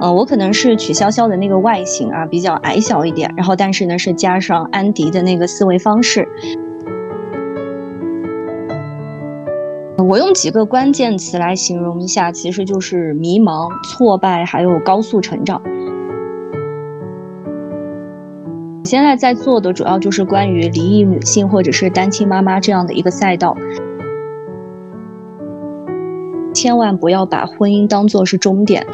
[0.00, 6.26] 呃，我可能是曲筱绡的那个外形啊，比较矮小一点，然后但是呢是加上安迪的那个思维方式。
[9.98, 15.60] 我用几个关键词来形容一下，其实就是迷茫、挫败，还有高速成长。
[18.84, 23.54] 现在在做的主要就是关于离异女性或者是单亲妈妈这样的一个赛道，
[26.54, 28.86] 千万不要把婚姻当做是终点。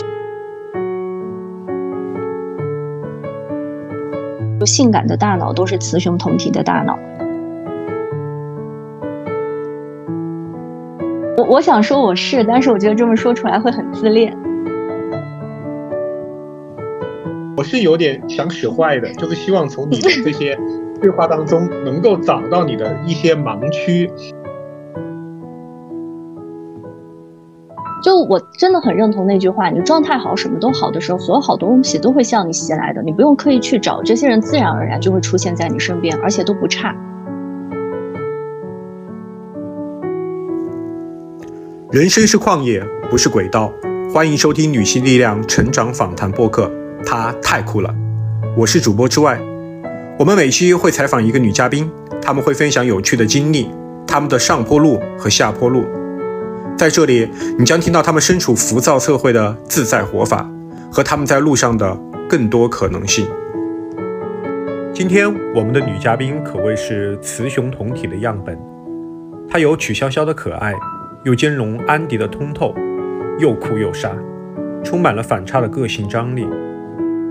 [4.67, 6.99] 性感的大脑都是雌雄同体的大脑。
[11.39, 14.37] 我我想说我是，但是我觉得这么说出来会很自恋。
[17.57, 20.59] 我是有点想使坏的，就是希望从你的这些
[21.01, 24.11] 对话当中能够找到你的一些盲区。
[28.07, 36.95] 就我真的很认同那句话：，你状态好，什么都好的时候，所有好东西都会向你袭来的，你不用刻意去找，这些人自然而然就会出现在你身边，而且都不差。
[41.91, 43.73] 人生是旷野，不是轨道。
[44.15, 46.71] 欢迎收听女性力量成长访谈播客。
[47.05, 47.93] 她太酷了，
[48.57, 49.37] 我是主播之外。
[50.17, 51.91] 我们每期会采访一个女嘉宾，
[52.23, 53.69] 她们会分享有趣的经历，
[54.07, 55.85] 她们的上坡路和下坡路。
[56.77, 57.27] 在这里，
[57.59, 60.47] 你将听到他们身处浮躁社会的自在活法，
[60.93, 63.27] 和他们在路上的更多可能性。
[64.93, 68.59] 今天我们的女嘉宾可谓是雌雄同体的样本，
[69.49, 70.75] 她有曲筱绡的可爱，
[71.25, 72.75] 又兼容安迪的通透，
[73.39, 74.13] 又酷又傻。
[74.85, 76.47] 充满了反差的个性张力，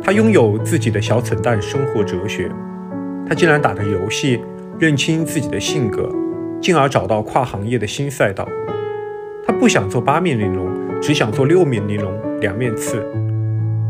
[0.01, 2.51] 她拥有自己的小蠢蛋生活哲学。
[3.29, 4.41] 她竟然打着游戏
[4.79, 6.09] 认清自己的性格，
[6.59, 8.47] 进而找到跨行业的新赛道。
[9.65, 13.03] 他不想做八面玲珑，只想做六面玲珑，两面刺。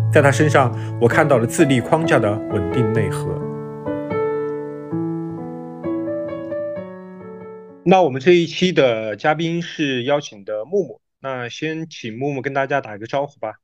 [0.09, 3.27] 在他身上，我看到了自立框架的稳定内核。
[7.83, 11.01] 那我们这一期的嘉宾是邀请的木木。
[11.19, 13.55] 那先请木木跟大家打一个招呼吧。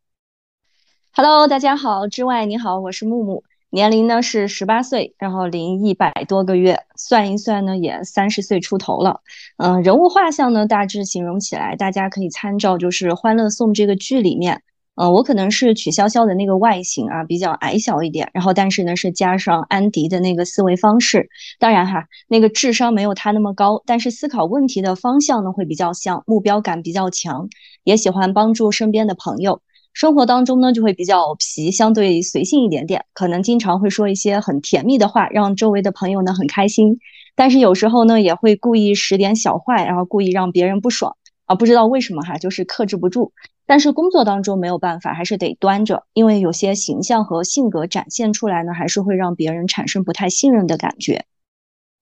[1.14, 9.22] Hello，大家好，之外你好，我是木木，年龄呢是十八岁，然后龄一百多个月，算一算呢也三十岁出头了。
[9.58, 14.62] 嗯，人物画像呢大致形容起来，大家可以参照就是《欢乐颂》这个剧里面。
[14.96, 27.48] 嗯，我可能是曲筱绡的那个外形啊，比较矮小一点，然后但是呢是加上安迪的那个思维方式，当然哈，那个智商没有他那么高，但是思考问题的方向呢会比较像，目标感比较强，
[27.86, 29.62] 也喜欢帮助身边的朋友，
[29.94, 37.00] 生活当中呢就会比较皮，相对随性一点点，可能经常会说一些很甜蜜的话，让周围的朋友呢很开心，
[37.36, 41.16] 但是有时候呢也会故意使点小坏，然后故意让别人不爽
[41.46, 43.34] 啊，不知道为什么哈，就是克制不住。
[43.68, 51.24] 但是工作当中没有办法，还是得端着，因为有些形象和性格展现出来呢，还是会让别人产生不太信任的感觉。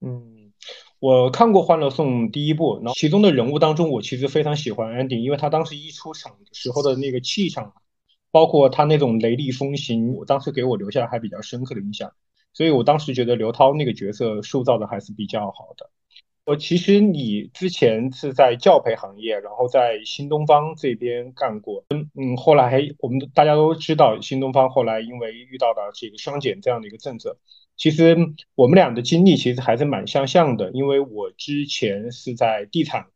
[0.01, 0.38] 嗯，
[0.99, 7.73] 我看过《欢乐颂》第一部，然后其中的人物当中，我其实非常喜欢 Andy，因为他当时一出场时候的那个气场，
[8.31, 12.11] 包括他那种雷厉风行，我当时给我留下还比较深刻的印象，
[12.53, 15.89] 所以我当时觉得刘涛那个角色塑造的还是比较好的。
[16.45, 27.37] 我其实你之前是在教培行业，然后在新东方这边干过，嗯嗯，后来我们大家都知道，新东方后来因为遇到了这个双减这样的一个政策，
[27.79, 28.15] 其实
[28.53, 33.07] 我们俩的经历其实还是蛮相像的，因为我之前是在地产，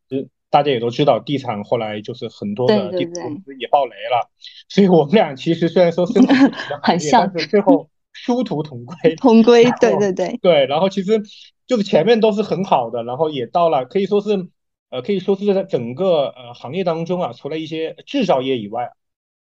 [0.49, 4.31] 大家也都知道，地产后来就是很多的地产公司也爆雷了，
[4.69, 6.33] 所以我们俩其实虽然说身处
[6.81, 11.21] 很像，但是最后殊途同归， 同归，对对对对，然后其实。
[11.65, 14.49] 就是前面都是很好的，然后也到了可以说是，
[14.89, 18.91] 呃，可以说是在整个呃行业当中啊，除了一些制造业以外，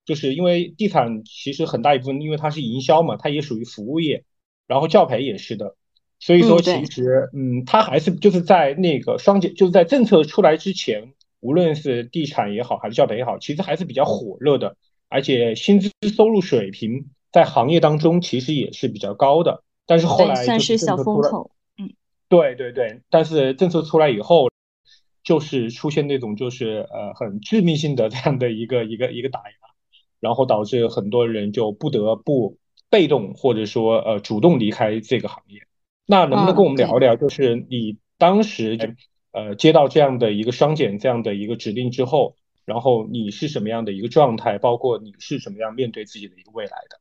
[0.05, 4.23] 就是因为地产其实很大一部分，因为它是营销嘛，它也属于服务业，
[4.71, 5.75] 然后教培也是的，
[6.17, 11.11] 所以说其实嗯，它还是就是在那个双减，就是在政策出来之前，
[11.41, 14.77] 无论是地产也好，还是教培也好，其实还是比较火热的，
[15.09, 21.51] 而且薪资收入水平在行业当中其实也是比较高的，但是后来算是小风口。
[21.77, 21.91] 嗯
[22.29, 24.47] 对对对，但是政策出来以后，
[25.21, 29.55] 就是出现那种就是呃很致命性的这样的一个一个一个打压，
[30.21, 32.55] 然后导致很多人就不得不
[32.91, 35.61] 被动或者说呃主动离开这个行业。
[36.05, 38.95] 那能不能跟我们聊一聊，就是你当时
[39.31, 42.35] 呃接到这样的一个双减这样的一个指令之后，
[42.65, 46.99] 然后你是什么样的一个状态，包括你是怎么样面对自己的一个未来的？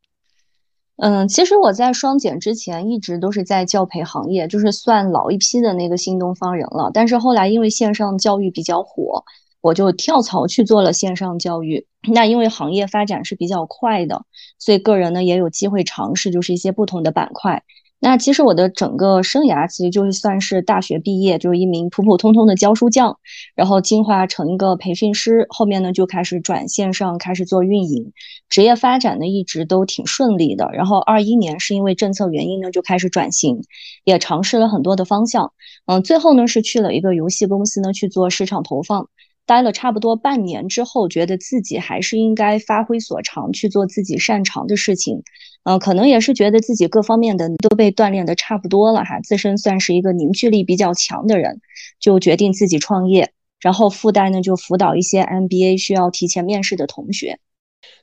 [1.03, 6.91] 嗯，其实我在双减之前一直都是在教培行业，就是算老一批的那个新东方人了。
[6.93, 9.25] 但是后来因为线上教育比较火，
[9.61, 11.87] 我就跳槽去做了线上教育。
[12.13, 14.25] 那因为行业发展是比较快的，
[14.59, 17.63] 所以个人呢也有机会尝试，就是一些不同的板块。
[18.03, 23.19] 那其实我的整个生涯其实就是算是大学毕业，就是一名普普通通的教书匠，
[23.55, 28.11] 然后进化成一个培训师，后面呢就开始转线上，开始做运营，
[28.49, 30.71] 职业发展呢一直都挺顺利的。
[30.73, 33.61] 然后二一年是因为政策原因呢就开始转型，
[34.05, 35.53] 也尝试了很多的方向，
[35.85, 39.11] 嗯，最后呢是去了一个游戏公司呢去做市场投放。
[39.51, 45.25] 待了差不多半年之后，觉得自己还是应该发挥所长，去做自己擅长的事情。
[45.65, 51.61] 嗯，可能也是觉得自己各方面的都被锻炼的差不多了哈，自身算是一个凝聚力比较强的人，
[51.99, 53.33] 就决定自己创业。
[53.59, 57.41] 然后附带呢，就辅导一些 MBA 需要提前面试的同学。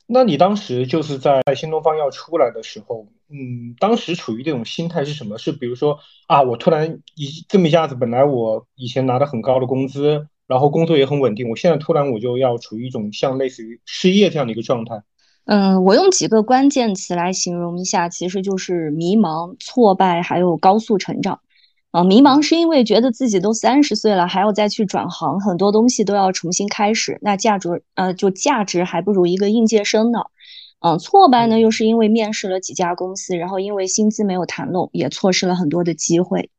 [0.06, 5.38] 那你当时就是在新东方要出来的时候，嗯，当时处于这种心态是什么？
[5.38, 5.98] 是比如说
[6.28, 10.28] 啊，我突然一这么一下子，本来我以前拿的很高的工资。
[10.48, 15.04] 然后工作也很稳定，我现在突然我就要处于一种像类似于失业这样的一个状态。
[15.46, 21.40] 嗯，我用几个关键词来形容一下，其实就是迷茫、挫败，还有高速成长。
[21.92, 30.20] 啊，迷茫是因为觉得自己都三十岁了，还要再去转行，很多东西都要重新开始，那价值呃就价值还不如一个应届生呢。
[30.80, 36.50] 嗯，挫败呢又是因为面试了几家公司，然后因为薪资没有谈拢，也错失了很多的机会。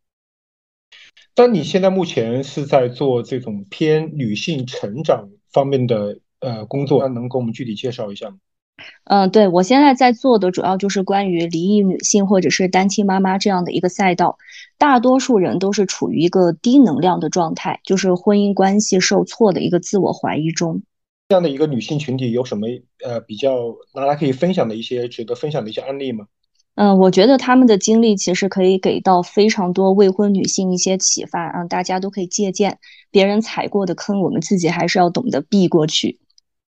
[1.39, 8.39] 但你现在目前是在做这种偏女性成长方面的呃工作，那能给我们具体介绍一下吗？
[9.05, 14.37] 嗯，对我现在在做的主要就是关于离异女性或者是单亲妈妈这样的一个赛道。
[14.79, 20.83] 大多数人都是处于一个低能量的状态，就是婚姻关系受挫的一个自我怀疑中。
[21.29, 22.67] 这样的一个女性群体有什么
[23.05, 26.27] 呃比较拿来可以分享的一些值得分享的一些案例吗？
[26.81, 32.79] 嗯，我觉得他们的经历其实可以给到非常多未婚女性一些启发啊，大家都可以借鉴。
[33.11, 36.21] 别人踩过的坑，我们自己还是要懂得避过去。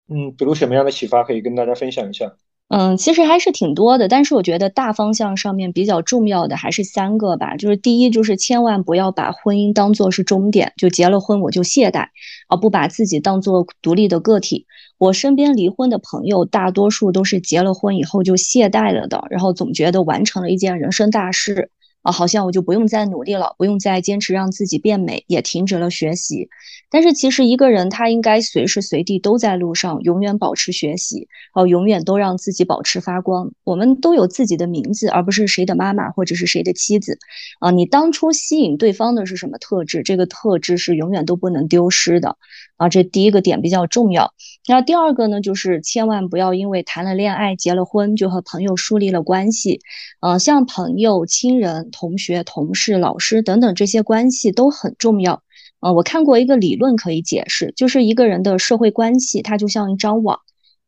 [0.07, 2.31] 嗯，比如什么样的启发可以跟大家分享一下？
[2.69, 7.57] 嗯，其实还是挺多的，但是我觉得大方向上面比较重要的还是三个吧。
[7.57, 12.07] 就是第一，就是千万不要把婚姻当做是终点，就结了婚我就懈怠，
[12.47, 14.65] 而不把自己当做独立的个体。
[14.99, 21.71] 我身边离婚的朋友，大多数都是结了婚以后就懈怠了的，然后总觉得完成了一件人生大事。
[22.01, 26.49] 啊，好像我就不用再努力了，不用再坚持让自己变美，也停止了学习。
[26.91, 33.51] 但是其实一个人他应该随时随地都在路上，永远保持学习，哦，永远都让自己保持发光。
[33.63, 37.19] 我们都有自己的名字，而不是谁的妈妈或者是谁的妻子。
[37.59, 40.01] 啊，你当初吸引对方的是什么特质？
[40.01, 42.37] 这个特质是永远都不能丢失的。
[42.77, 44.33] 啊，这第一个点比较重要。
[44.67, 49.81] 那第二个呢，就是千万不要因为谈了恋爱、结了婚就和朋友树立了关系。
[50.21, 55.43] 呃，像朋友、亲人、同学、同事、老师等等这些关系都很重要。
[55.81, 60.39] 呃，我看过一个理论可以解释，就是一个人的社会关系，它就像一张网。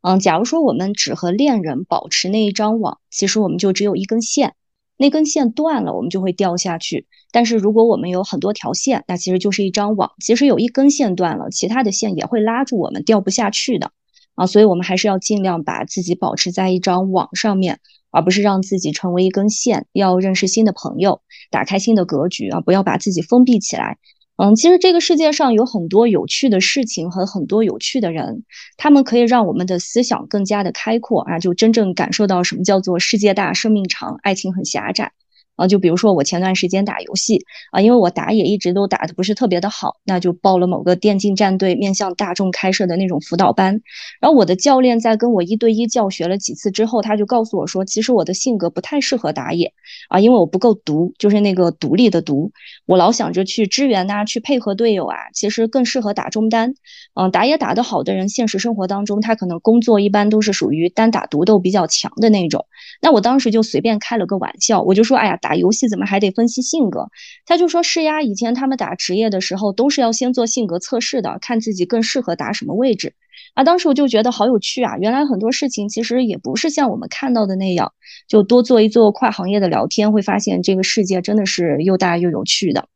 [0.02, 4.54] 嗯，假如说我们只和恋人保持那一张网，其实我们就只有一根线。
[4.98, 7.08] 那根线断了，我们就会掉下去。
[7.32, 10.12] 但是如果我们有很多条线，那其实就是一张网。
[10.20, 13.92] 其实有一根线断了，其他的线也会拉住我们，掉不下去的
[14.36, 14.46] 啊。
[14.46, 17.80] 所以，我们还是要尽量把自己保持在一张网上面，
[18.12, 19.88] 而不是让自己成为一根线。
[19.94, 22.62] 要认识新的朋友，打开新的格局啊！
[22.62, 23.98] 不要把自己封闭起来。
[24.38, 28.44] 嗯，其实这个世界上有很多有趣的事情和很多有趣的人，
[28.76, 35.12] 他们可以让我们的思想更加的开阔啊，就真正感受到什么叫做世界大、生命长、爱情很狭窄。
[35.56, 43.82] 啊，就比如说我前段时间打游戏啊，因为我打野一直都打的不是特别的好，那就报了某个电竞战队面向大众开设的那种辅导班。
[44.20, 49.74] 然后我的教练在跟我一对一教学了几次之后，他就告诉我说，其实我的性格不太适合打野
[50.10, 52.52] 啊，因为我不够独，就是那个独立的独。
[52.86, 56.74] 我老想着去支援呐，去配合队友啊，其实更适合打中单。
[57.14, 62.66] 嗯，打野打得好的人，现实生活当中他可能工作一般都是属于单打独斗比较强的那种。
[63.02, 65.56] 那我当时就随便开了个玩笑，我就说，哎呀，打。
[65.56, 67.10] 游戏怎么还得分析性格？
[67.46, 73.14] 他就说是呀，以前他们打职业的时候都是要先做性格测试的，看自己更适合打什么位置。
[73.54, 74.98] 啊，当时我就觉得好有趣啊！
[74.98, 77.92] 原来很多事情其实也不是像我们看到的那样，
[78.28, 82.88] 就多做一做跨行业的聊天，会发现这个世界真的是又大又有趣的。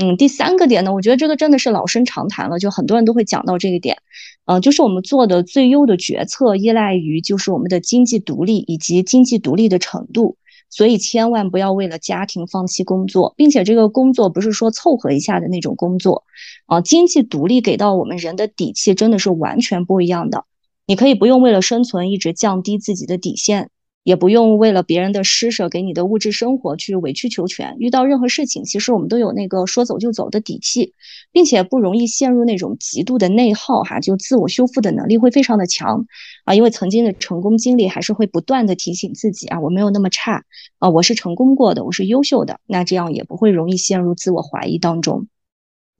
[0.00, 3.98] 嗯，第三个点呢，我觉得这个真的是老生常谈了，就很多人都会讲到这个点。
[4.46, 10.36] 嗯，就是我们做的最优的决策依赖于就是我们的经济独立以及经济独立的程度。
[10.70, 16.24] 所以千万不要为了家庭放弃工作，并且这个工作不是说凑合一下的那种工作，
[16.66, 20.44] 啊，经济独立给到我们人的底气真的是完全不一样的。
[20.86, 23.70] 你可以不用为了生存一直降低自己的底线，
[24.02, 27.76] 也不用为了别人的施舍给你的物质生活去委曲求全。
[27.78, 30.94] 遇到任何事情，其实我们都有那个说走就走的底气，
[31.30, 36.06] 并且不容易陷入那种极度的内耗，哈，就自我修复的能力会非常的强
[36.44, 36.54] 啊。
[36.54, 40.44] 因为曾经的成功经历，还是会不断的提醒自己啊，我没有那么差
[40.78, 45.28] 啊，我是成功过的，我是优秀的，那这样也不会容易陷入自我怀疑当中。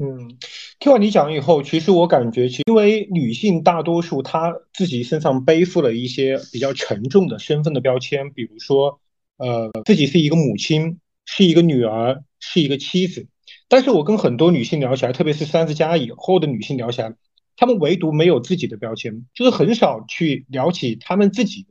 [0.01, 0.39] 嗯，
[0.79, 9.01] 听完你讲以后，其实我感觉，其因为女性大多数她自己身上背负了一些比较沉重的身份的标签，比如说，
[9.39, 13.27] 呃，自己是一个母亲，是一个女儿，是一个妻子。
[13.67, 17.17] 但是我跟很多女性聊起来，特别是三十加以后的女性聊起来，
[17.57, 21.71] 她们唯独没有自己的标签，就是很少去聊起她们自己的。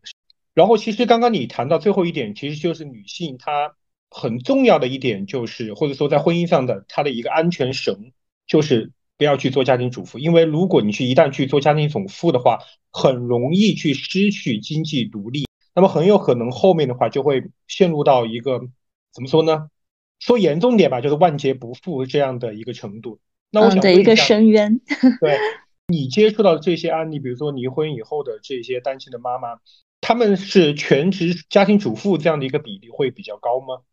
[0.53, 3.75] 然后，其实刚刚你谈到最后一点，其实就是女性她
[4.09, 8.11] 很重要的一点，就是或者说在婚姻上的她的一个安全绳。
[8.47, 12.59] 就是不要去做家庭主妇，因为如果你去一旦去做家庭主妇的话，
[12.91, 18.61] 很容易去失去经济独立，那么很有可能后面的话就会陷入到一个
[19.11, 19.69] 怎么说呢？
[20.19, 23.19] 说严重点吧，就是万劫不复这样的一个程度。
[23.51, 24.79] 那我想对一个深渊。
[25.21, 25.37] 对
[25.87, 29.59] 你接触到这些案例，比如说离婚以后的这些单亲的妈妈，
[30.01, 33.83] 他们是全职家庭主妇这样的一个比例会比较高吗？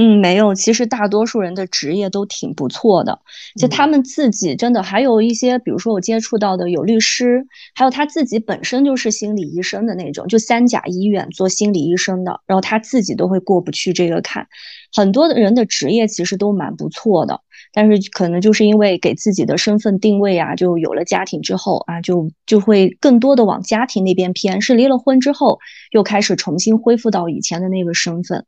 [0.00, 3.18] 嗯，没有，其实大多数人的职业都挺不错的，
[3.58, 7.44] 就他们自己真的还有一些，比如说我接触到的有律师，
[7.74, 14.46] 还有他自己本身就是心理医生的那种，就三甲医院做心理医生的，然后他自己都会过不去这个坎。
[14.94, 17.40] 很多的人的职业其实都蛮不错的，
[17.72, 25.58] 但是可能就是因为给自己的身份定位啊，就有了家庭之后啊，就就会更多的往家庭那边偏，是离了婚之后
[25.90, 28.46] 又开始重新恢复到以前的那个身份。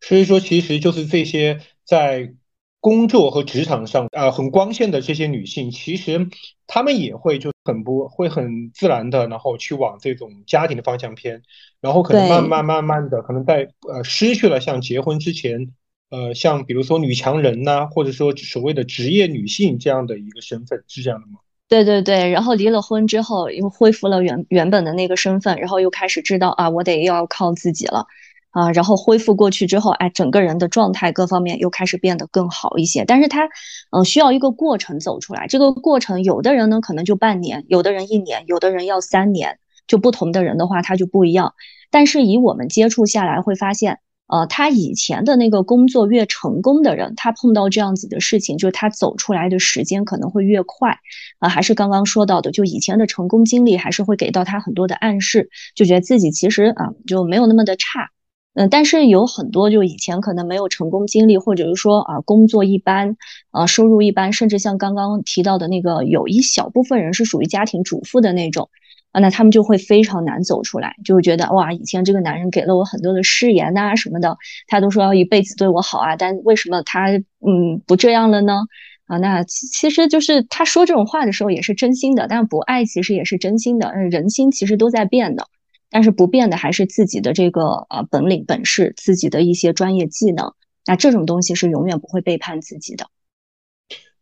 [0.00, 2.32] 所以说，其实就是这些在
[2.80, 6.28] 工作和职场上啊很光鲜的这些女性，其实
[6.66, 11.42] 她们也会就很不会很自然的，然后去往这种家庭的方向偏，
[11.80, 15.74] 然后可能慢慢慢慢的，可能在呃失去了像结婚之前，
[16.08, 21.40] 呃像比如说女强人呐，或者说所谓的职业女性这样的一个身份，是这样的吗？
[21.68, 28.06] 对对对，然后离了婚之后又恢复了原原本的那个身份，然后又开始知道啊，我得要靠自己了。
[28.50, 33.04] 啊，然后恢复过去之后，哎，整个人的状态各方面又开始变得更好一些。
[33.04, 33.48] 但是他，
[33.90, 35.46] 嗯，需要一个过程走出来。
[35.46, 39.58] 这个过程，有的人呢可能就半年，有的人一年，有的人要三年。
[39.86, 41.54] 就不同的人的话，他就不一样。
[41.90, 50.96] 但是以我们接触下来会发现，呃，他以前的那个工作越成功的人，他碰到这样子的事情，就是他走出来的时间可能会越快。
[51.40, 58.10] 啊，还是刚刚说到的，就以前的成功经历还是会给到他很多的暗示，就觉得自己其实啊就没有那么的差。
[58.54, 63.16] 嗯，但是有很多就以前可能没有成功经历，或者是说啊工作一般，
[63.52, 68.68] 啊收入一般，甚至像刚刚提到的那个，有一小部分人是属于家庭主妇的那种，
[69.12, 78.62] 啊那他们就会非常难走出来，就会觉得哇以前这个男人给了我很多的誓言呐什么的，他都说要一辈子对我好啊，但为什么他嗯不这样了呢？
[79.06, 85.46] 啊那其实就是他说这种话的时候也是真心的，但不爱其实也是真心的，人心其实都在变的。
[85.90, 90.54] 但是不变的还是自己的这个呃本领本事，自己的一些专业技能。
[90.86, 93.08] 那这种东西是永远不会背叛自己的。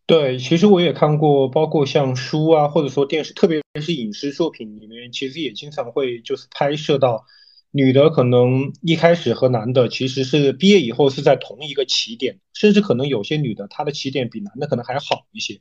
[0.06, 7.26] 对，其实我也看过，包括像书啊，或者说电视，特别是影视作品里面，其实也经常会就是拍摄到
[7.70, 15.60] 女的可能一开始和男的其实是毕业以后是在同一个起点，甚至可能有些女的她的起点比男的可能还好一些。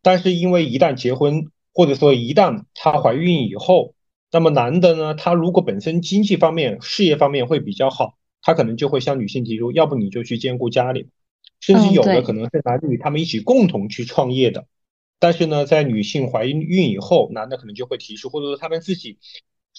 [0.00, 1.44] 但是因为一旦结婚，
[1.74, 3.94] 或者说一旦她怀孕以后，
[4.32, 5.14] 那么男的呢？
[5.14, 11.08] 他如果本身经济方面、事业方面会比较好，他可能就会向女性提出，要不你就去兼顾家里，
[11.60, 14.66] 甚至有的可能是男女他们一起共同去创业的。
[15.18, 19.18] 但是呢，在女性怀孕以后，男的可能就会提出，或者说他们自己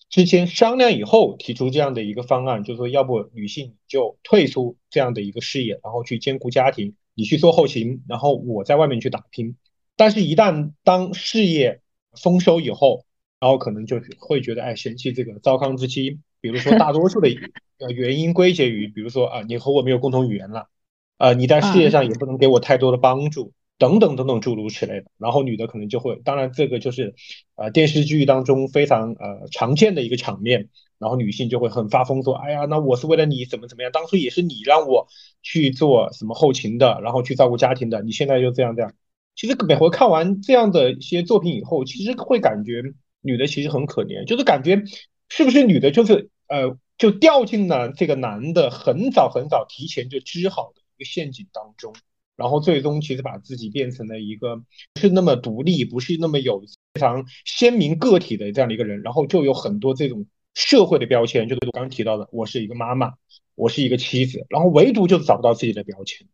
[0.07, 9.57] 之间商量以后提出这样的一个方案，就是说，要不女性就退出这样的一个事业，然后去兼顾家庭，你去做后勤，然后我在外面去打拼。
[9.95, 11.81] 但是，一旦当事业
[12.13, 13.03] 丰收以后，
[13.44, 16.18] 然后可能就会觉得，哎，嫌弃这个糟糠之妻。
[16.40, 17.28] 比如说，大多数的
[17.78, 20.70] 呃原因归结于，比如说啊，你和我没有共同语言了，
[21.18, 25.08] 啊，你在事业上也不能给我太多的帮助，等等等等诸如此类的。
[25.18, 27.16] 然后女的可能就会，当然这个就是
[27.56, 30.70] 呃电视剧当中非常呃常见的一个场面。
[30.98, 35.08] 然后女性就会很发疯说，哎呀，那我是为了你怎么怎么样，当初也是你让我
[35.42, 38.94] 去做什么后勤的，然后去照顾家庭的，你现在就这样这样。
[39.36, 42.82] 其实每回看完这样的一些作品以后，其实会感觉。
[43.24, 44.84] 女的其实很可怜，就是感觉
[45.30, 51.96] 是不是女的，就是呃，就掉进了这个男的很早很早提前就织好的一个陷阱当中，
[52.36, 54.58] 然后最终其实把自己变成了一个
[54.94, 56.62] 不是那么独立，不是那么有
[56.94, 63.13] 非常鲜明个体的这样的一个人，然后就有很多这种社会的标签，就是我刚刚提到的，我是一个妈妈，
[63.56, 66.27] 我是一个妻子，然后唯独就找不到自己的标签。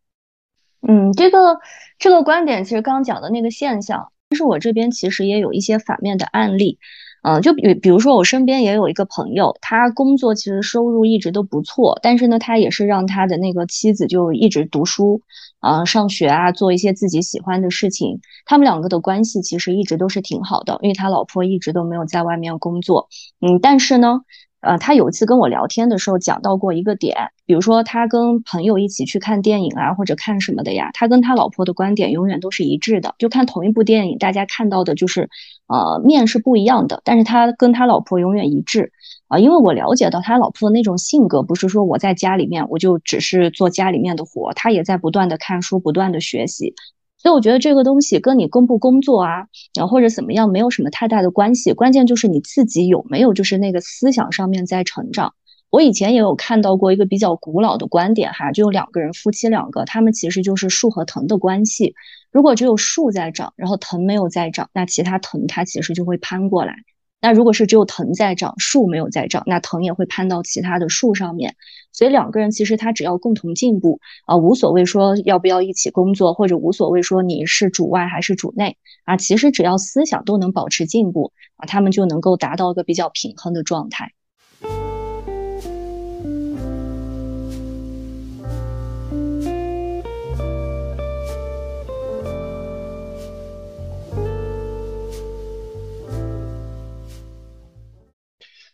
[0.81, 1.59] 嗯，这个
[1.97, 6.77] 这个观点其实刚刚讲的那个现象，但是我这边其实也有一些反面的案例。
[7.21, 15.21] 嗯，就比比如说，我身边也有一个朋友，他工作其实收入一直都不错，但是呢，他也是让他的那个妻子就一直读书，
[15.59, 18.21] 啊，上学啊，做一些自己喜欢的事情。
[18.45, 23.09] 他们两个的关系其实一直都是挺好的，因为他老婆一直都没有在外面工作。
[23.41, 24.21] 嗯，但是呢。
[24.61, 33.15] 呃，他有一次跟我聊天的时候讲到过一个点，比如说他跟朋友一起去看电影啊，或者看什么的呀，他跟他老婆的观点永远都是一致的。
[33.17, 35.29] 就看同一部电影，大家看到的就是，
[35.67, 38.91] 呃，面是不一样的，但是他跟他老婆永远一致。
[39.29, 46.73] 啊，因为我了解到他老婆的那种性格，不是说我在家里面我就只是做家里面的活，他也在不断的看书，不断的学习。
[47.21, 51.73] 所以我觉得这个东西跟你工不工作啊，然后或者怎么样，没有什么太大的关系。
[51.73, 55.33] 关键就是你自己有没有就是那个思想上面在成长。
[55.69, 61.93] 我以前也有看到过一个比较古老的观点哈，就有两个人夫妻两个，他们其实就是树和藤的关系。
[62.31, 66.73] 如果只有树在长，然后藤没有在长，那其他藤它其实就会攀过来。
[67.21, 71.55] 那如果是只有藤在长，树没有在长，那藤也会攀到其他的树上面。
[71.91, 84.13] 所以两个人其实他只要共同进步啊，无所谓说要不要一起工作，或者无所谓说你是主外还是主内啊，其实只要思想都能保持进步啊，他们就能够达到一个比较平衡的状态。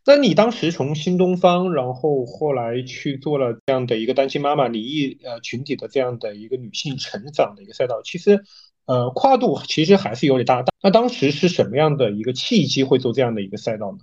[0.08, 8.44] 那你当时从新东方，然后后来去做了这样的一个单亲妈妈离异呃群体的这样的一个女性成长的一个赛道，其实
[8.86, 10.64] 呃跨度其实还是有点大。
[10.84, 13.98] 那当时是什么样的一个契机会做这样的一个赛道呢？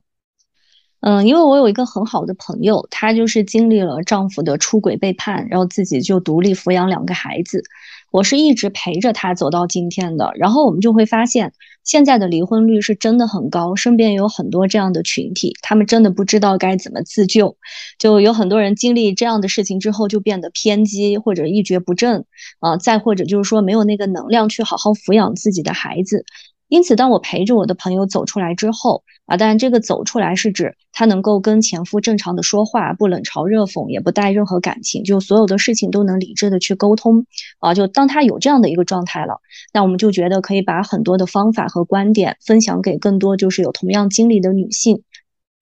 [1.03, 7.63] 嗯，因为我有一个很好的朋友，她就是经历了丈夫的出轨背叛，然后自己就独立抚养两个孩子。
[8.11, 11.53] 我是一直陪着她走到今天的，然后我们就会发现。
[11.85, 17.57] 现在的离婚率是真的很高，身边有很多这样的群体，他们真的不知道该怎么自救，
[17.99, 22.25] 就有很多人经历这样的事情之后就变得偏激或者一蹶不振
[22.61, 26.25] 啊，再或者就是说没有那个能量去好好抚养自己的孩子。
[26.73, 37.27] 因此，当我陪着我的朋友走出来之后啊，当然这个走出来是指她能够跟前夫正常的说话，不冷嘲热讽，也不带任何感情，就所有的事情都能理智的去沟通
[37.59, 37.75] 啊。
[37.75, 39.43] 就当她有这样的一个状态了，
[39.75, 45.03] 那我们就觉得可以把很多的方法和观点分享给更多就是有同样经历的女性。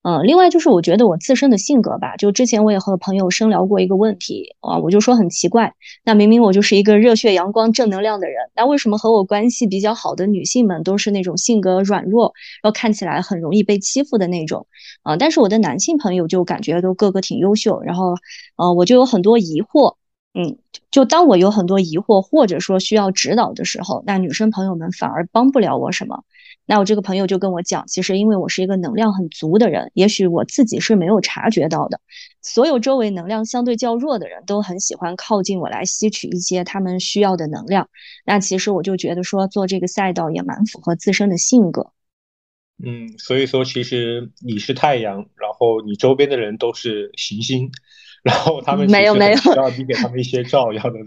[0.03, 12.33] 嗯，另外就是我觉得我自身的性格吧，就之前我也和朋友深聊过一个问题啊，我就说很奇怪，那明明我就是一个热血阳光正能量的人，那为什么和我关系比较好的女性们都是那种性格软弱，
[12.63, 14.67] 然后看起来很容易被欺负的那种
[15.03, 15.19] 啊？
[15.19, 18.15] 但是我的男性朋友就感觉都个个挺优秀，然后
[18.57, 19.97] 呃，我就有很多疑惑，
[20.33, 20.57] 嗯，
[20.91, 26.25] 就当我有很多疑惑或者说需要指导的时候，那女生朋友们反而帮不了我什么。
[26.71, 32.01] 那我这个朋友就跟我讲，其实因为我是一个能量很足的人，也许我自己是没有察觉到的。
[32.43, 37.89] 所有周围能量相对较弱的人都很喜欢靠近我来吸取一些他们需要的能量。
[38.25, 41.91] 那其实我就觉得说做这个赛道也蛮符合自身的性格。
[42.81, 47.73] 嗯，所以说其实你是太阳，然后你周边的人都是行星，
[48.23, 51.01] 然后他们没有没有需要你给他们一些照 耀的。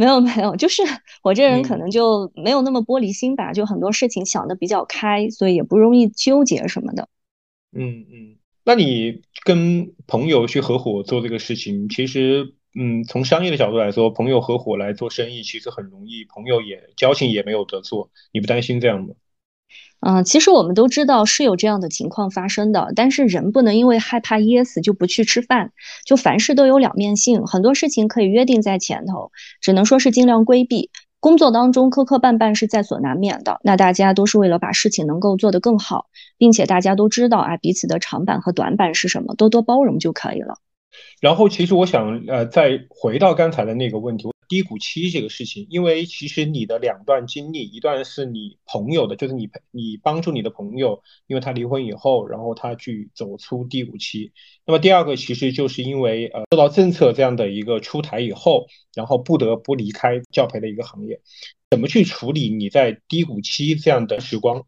[0.00, 0.82] 没有没有，就是
[1.22, 7.06] 我这人可能就没有那么玻璃心吧，就很多事情想的比较开，所以也不容易纠结什么的。
[7.70, 19.12] 嗯嗯，那你跟朋友去合伙做这个事情，其实嗯，从商业的角度来说，朋友合伙来做生意其实很容易，朋友也交情也没有得做，你不担心这样吗？
[20.00, 25.72] 嗯，其实我们都知道是有这样的情况发生的，但是人不能因为害怕噎死就不去吃饭，
[26.06, 30.90] 就凡事都有两面性，很多事情可以约定在前头，只能说是尽量规避。
[31.20, 36.06] 工作当中磕磕绊绊是在所难免的，那大家都是为了把事情能够做得更好，
[36.38, 40.54] 并且大家都知道啊彼此的长板和短板是什么，多多包容就可以了。
[41.20, 44.30] 然后，其实我想呃再回到刚才的那个问题。
[44.50, 54.32] 低谷期这个事情，因为其实你的两段经历，一段是你朋友的，就是你你帮助你的朋友，因为他离婚以后，然后他去走出低谷期。
[54.66, 61.20] 那么第二个其实就是因为呃受到政策这样的一个出台以后，然后不得不离开教培的一个行业。
[61.70, 64.66] 怎么去处理你在低谷期这样的时光？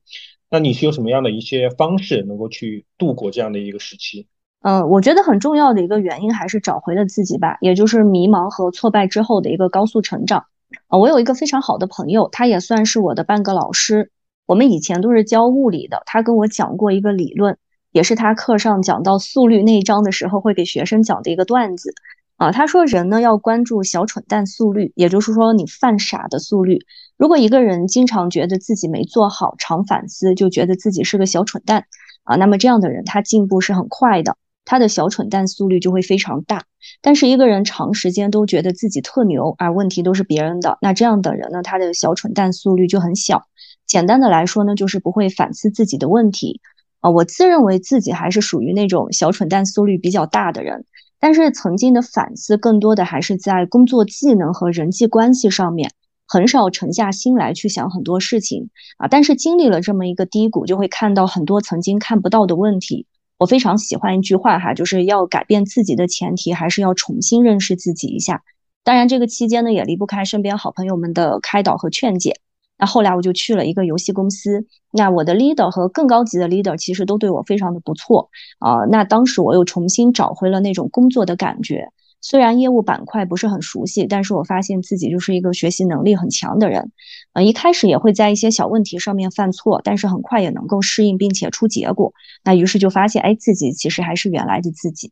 [0.49, 4.29] 那你是有什么样的一些方式能够去度过这样的一个时期？
[4.62, 10.46] 嗯，我觉得很重要的一个原因还是找回了自己吧，也就是迷茫和挫败之后的一个高速成长。
[10.88, 14.11] 啊，我有一个非常好的朋友，他也算是我的半个老师。
[14.46, 17.59] 我们以前都是教物理的，他跟我讲过一个理论，
[17.90, 21.92] 也是他课上讲到速率那一章的时候会给学生讲的一个段子。
[22.37, 26.79] 啊，他说人呢要关注小蠢蛋速率，也就是说你犯傻的速率。
[27.16, 31.87] 如果一个人经常觉得自己没做好，常反思，就觉得自己是个小蠢蛋
[32.25, 36.64] 啊，那么这样的人他进步是很快的，他的小蠢蛋速率就会非常大。
[37.01, 43.44] 但是一个人长时间都觉得自己特牛，而问题都是别人的，那这样的人呢，他的小蠢蛋速率就很小。
[43.87, 46.61] 简单的来说呢，就是不会反思自己的问题
[47.01, 47.11] 啊。
[47.11, 50.85] 我自认为自己还是属于那种小蠢蛋速率比较大的人。
[51.20, 55.92] 但是曾经的反思更多的还是在工作技能和人际关系上面，
[56.27, 59.07] 很少沉下心来去想很多事情啊。
[59.07, 63.07] 但是经历了这么一个低谷，就会看到很多曾经看不到的问题。
[63.42, 68.44] 我非常喜欢一句话哈，就是要改变自己的前提，还是要重新认识自己一下。
[68.85, 72.37] 当然这个期间呢，也离不开身边好朋友们的开导和劝解。
[72.78, 78.85] 那后来我就去了一个游戏公司，那我的 leader 和更高级的 leader 其实都对我非常的不错啊。
[78.88, 81.88] 那当时我又重新找回了那种工作的感觉，
[82.22, 86.92] 虽然业务板块不是很熟悉，但是我发现自己就是一个学习能力很强的人。
[87.35, 92.14] 呃，一开始也会在一些小问题上面犯错，但是很快也能够适应并且出结果。
[92.44, 95.11] 那于是就发现，哎，自己其实还是原来的自己。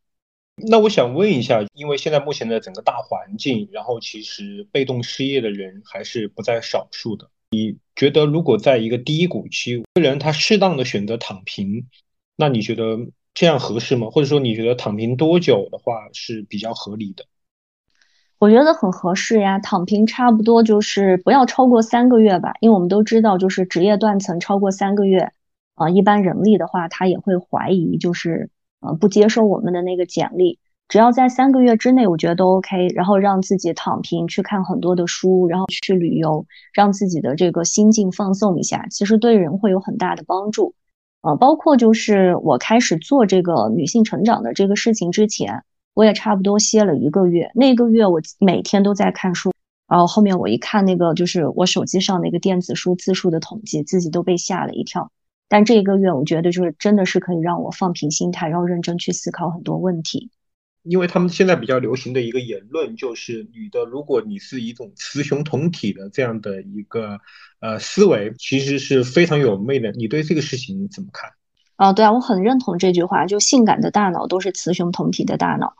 [0.68, 7.28] 那我想问一下，因为现在目前的整个大环境，然后其实被动失业的人还是不在少数的。
[7.50, 11.86] 你觉得，如果在一个低谷期，一个人他适当的选择躺平，
[12.36, 12.98] 那你觉得
[13.32, 14.08] 这样合适吗？
[14.10, 17.24] 或者说，你觉得躺平多久的话是比较合理的？
[18.38, 25.32] 我觉得很合适呀，躺平差不多就是不要超过三个月吧，因为我们都知道，就是职业断层超过三个月，
[25.74, 30.58] 啊，一般人力的话，他也会怀疑，就是呃不接受我们的那个简历。
[30.88, 32.88] 只要在三个月之内，我觉得都 OK。
[32.94, 40.74] 然后让自己躺平，去看很多的书，然后去旅游，让自己的这个心境放松一下，其实对人会有很大的帮助。
[41.22, 47.50] 呃，包括就是我开始做这个女性成长的这个事情之前，我也差不多歇了一个月。
[47.54, 49.52] 那个月我每天都在看书，
[49.86, 55.10] 然后后面我一看那个就是我手机上那个电子书字数的统计，自己都被吓了一跳。
[55.48, 60.30] 但这一个月，我觉得就是真的是可以让我放平心态，然后认真去思考很多问题。
[60.82, 67.18] 因为他们现在比较流行的一个言论就是，女的如果你是一种雌雄同体的这样的一个
[67.60, 69.90] 呃思维，其实是非常有魅力。
[69.96, 71.30] 你对这个事情怎么看？
[71.76, 75.74] 啊，对啊，我很认同这句话，就性感的大脑都是雌雄同体的大脑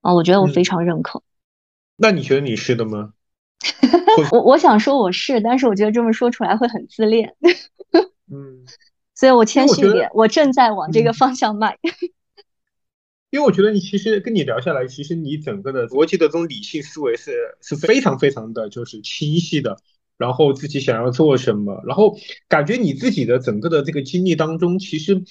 [0.00, 1.22] 啊，我觉得我非常认可。
[1.96, 3.12] 那你觉得你是的吗？
[4.32, 7.34] 我我想说我是，但是我觉得这么说出来会很自恋。
[8.30, 8.64] 嗯，
[9.14, 11.78] 所以我谦虚一点，我正在往这个方向迈。
[13.30, 19.76] 因为我觉得你其实跟你聊下来，其实你整个的逻辑的这种理性思维是是非常非常的就是清晰的，
[20.16, 22.16] 然后自己想要做什么，然后
[22.48, 25.22] 感觉你自己的整个的这个经历当中，其实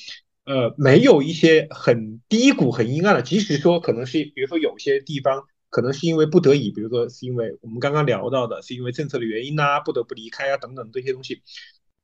[0.43, 11.41] 呃没有一些很低谷、很阴暗的，即使说可能是比如说有些地方可能是因为不得已，比如说是因为我们刚刚聊到的，是因为政策的原因呐，不得不离开啊等等这些东西。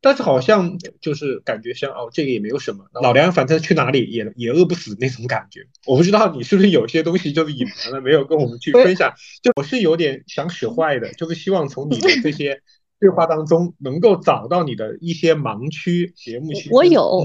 [0.01, 5.67] 但是好像就是感觉像哦，这个也没有什么，老梁反正去哪里也也饿不死那种感觉。
[5.85, 9.13] 我不知道你是不是有些东西就是隐瞒了，没有跟我们去分享。
[9.43, 12.61] 就我是有点想使坏的，就是希望从你的这些
[12.99, 16.11] 对话当中能够找到你的一些盲区。
[16.15, 17.23] 节目我有，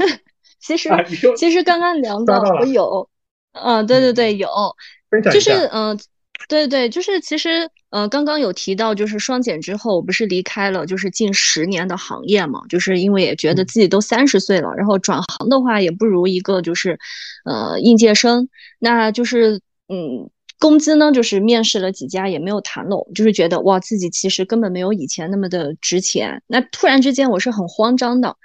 [0.58, 0.88] 其实
[1.36, 3.10] 其实刚刚聊到我有，
[3.52, 4.48] 嗯，对对对，有，
[5.30, 5.98] 就是嗯。
[6.48, 16.98] 对对，就是其实，呃，刚刚有提到，就是双减之后，我不是离开了，就是近十年的行业嘛，就是因为也觉得自己都三十岁了，然后转行的话，也不如一个就是，
[17.44, 28.36] 呃，应届生，那就是，嗯，工资呢，就是面试了几家也没有谈拢，就是觉得哇，自己其实根本没有以前那么的值钱，那突然之间我是很慌张的。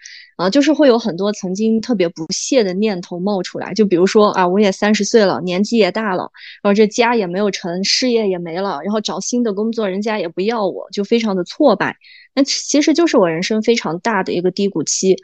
[0.42, 6.32] 啊，就是会有很多曾经特别不屑的念头冒出来，就比如说啊，我也三十岁了，年纪也大了，
[6.64, 11.96] 然后这家也没有成，事业也没了，然后找新的工作，人家也不要我，就非常的挫败。
[12.34, 15.18] 那其实就是我人生非常大的一个低谷期。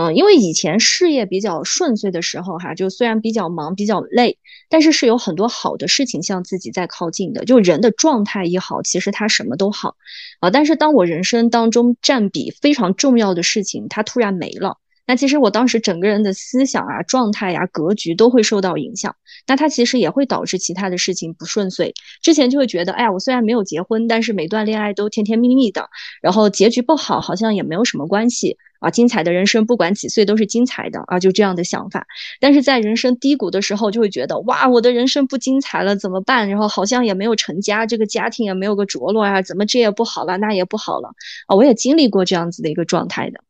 [0.00, 7.44] 嗯，因为以前事业比较顺遂的时候，哈，就虽然比较忙、比较累，但是是有很多好的事情向自己在靠近的。
[7.44, 9.96] 就人的状态一好，其实他什么都好
[10.38, 10.50] 啊。
[10.50, 14.76] 但是当我人生当中占比非常重要的事情，它突然没了。
[15.04, 19.16] 那其实我当时整个人的思想啊、状态呀、格局都会受到影响。
[19.48, 21.92] 那它其实也会导致其他的事情不顺遂。
[22.22, 25.88] 之前就会觉得，哎呀，我虽然没有结婚，但是每段恋爱都甜甜蜜蜜的，
[26.22, 28.90] 然后结局不好，好像也没有什么关系啊。
[28.90, 32.06] 精彩的人生，不管几岁都是精彩的啊，就这样的想法。
[32.40, 36.48] 但是在人生低谷的时候，就会觉得，哇，我的人生不精彩了，怎么办？
[36.48, 41.14] 然后好像也没有成家，这个家庭也没有个着落呀，怎么这也不好了，那也不好了
[41.46, 41.56] 啊。
[41.56, 43.40] 我也经历过这样子的一个状态的。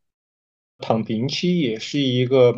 [0.78, 2.54] 躺平期也是一个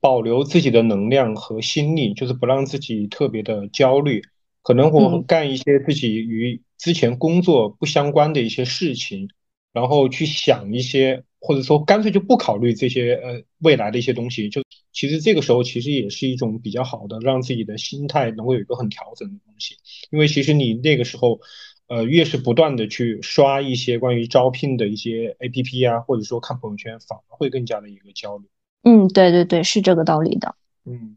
[0.00, 4.22] 保留自己的能量和心力，就是不让自己特别的焦虑。
[4.62, 9.28] 可能我干一些自己与之前工作不相关的一些事情，
[9.72, 14.48] 然后去想一些，或者说干脆就不考虑这些呃未来的一些东西。
[14.48, 19.76] 就其实这个时候其实也是一种比较好的，让自己的心态能够有一个很调整的东西。
[20.10, 21.40] 因为其实你那个时候，
[21.86, 28.44] 呃，越是不断的去刷一些关于招聘的一些 APP 啊，或者说看朋友圈，反而会更加的一个焦虑。
[28.82, 30.54] 嗯，对对对，是这个道理的。
[30.84, 31.16] 嗯，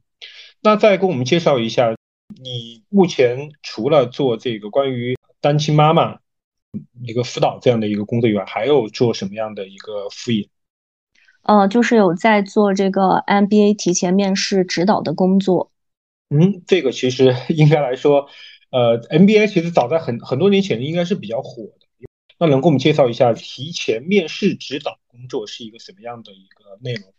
[0.61, 1.95] 那再给我们介绍一下，
[2.41, 6.19] 你目前除了做这个关于单亲妈妈
[7.03, 10.47] 一个辅导这样的一个工作以外，还有做什么样的一个副业？
[11.43, 15.71] 呃，就是有在做这个 MBA 提前面试指导的工作。
[16.29, 18.27] 嗯，这个其实 应该来说，
[18.69, 21.87] 呃，MBA 其实早在很很多年前应该是比较火的。
[22.39, 27.13] 那能给我们介绍一下提前面试指导工作是一个什么样的一个内容？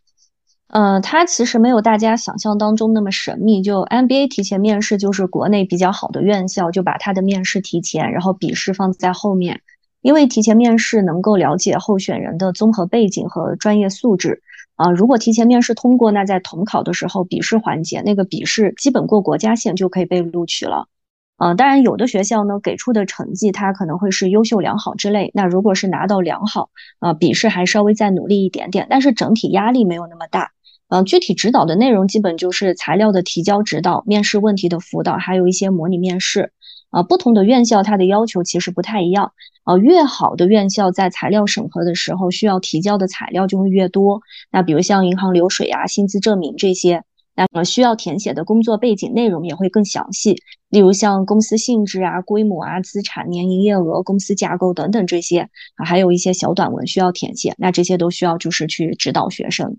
[0.68, 3.60] 呃，它其实没有大家想象当中那么神秘。
[3.60, 9.60] 就 MBA 提前面试，就是国内比较好的院校就把它的面试提前，然后笔试放在后面。
[10.00, 14.42] 因为提前面试能够了解候选人的综合背景和专业素质
[14.74, 14.90] 啊。
[14.90, 20.88] 如果提前面试通过，那在统考的时候笔试环节，那个笔试基本过国家线就可以被录取了。
[21.36, 25.32] 啊，当然有的学校呢给出的成绩它可能会是优秀良好之类。
[25.34, 30.52] 那如果是拿到良好啊，笔试还稍微再努力一点点，但是整体压力没有那么大。
[30.88, 36.52] 嗯，具体指导的内容基本就是材料的提交指导、面试问题的辅导，还有一些模拟面试。
[36.90, 39.32] 啊，不同的院校它的要求其实不太一样。
[39.64, 44.20] 啊，越好的院校在材料审核的时候需要提交的材料就会越多。
[44.50, 50.36] 那比如像银行流水啊、薪资证明这些，那么需要填写的工作背景内容也会更详细。
[50.68, 57.54] 例如像公司性质啊、规模啊、资产、年营业额、公司架构等等这些啊，还有一些小短文需要填写。
[57.58, 59.76] 那这些都需要就是去指导学生。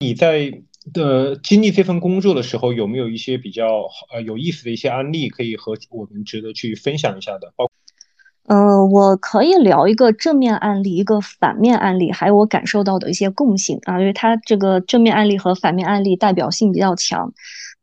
[0.00, 7.52] 你在的经历这份工作的时候，有没有一些比较呃有意思的一些案例可以和我们值得去分享一下的？
[7.56, 7.70] 包，
[8.46, 17.32] 呃，我可以聊一个正面案例，一个反面案例，还有我感受到的一些共性啊，因为它这个正面案例和反面案例代表性比较强。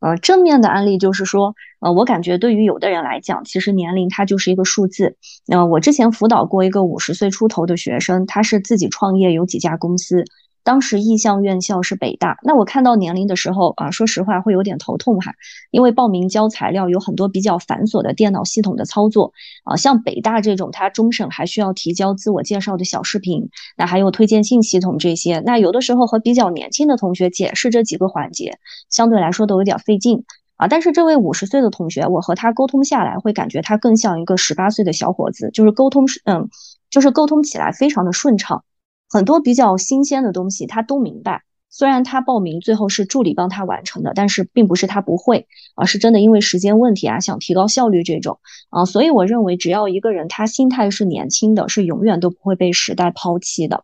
[0.00, 5.16] 呃，正面的案例就是说，呃，我感觉对于有的人来讲，其实年龄它就是一个数字。
[5.48, 10.24] 呃，我之前辅导过一个五十岁出头的学生，他是自己创业，有几家公司。
[10.64, 15.34] 当时意向院校是北大，那我看到年龄的时候啊，说实话会有点头痛哈，
[15.70, 30.24] 因为报名交材料有很多比较繁琐的电脑系统的操作啊，像北大这种，它终审还需要提交自我介绍的小视频，那还有推荐信系统这些，那有的时候和比较年轻的同学解释这几个环节，相对来说都有点费劲
[30.56, 30.66] 啊。
[30.66, 36.48] 但是这位五十岁的同学，我和他沟通下来，会感觉他更像一个十八岁的小伙子，就是沟通是嗯，
[36.88, 38.64] 就是沟通起来非常的顺畅。
[39.08, 41.42] 很多比较新鲜的东西，他都明白。
[41.70, 48.38] 虽然他报名最后是助理帮他完成的，但是并不是他不会，而是真的因为时间问题啊，想提高效率这种
[48.70, 48.84] 啊。
[48.84, 53.82] 所以我认为，只要一个人他心态是年轻的，是永远都不会被时代抛弃的。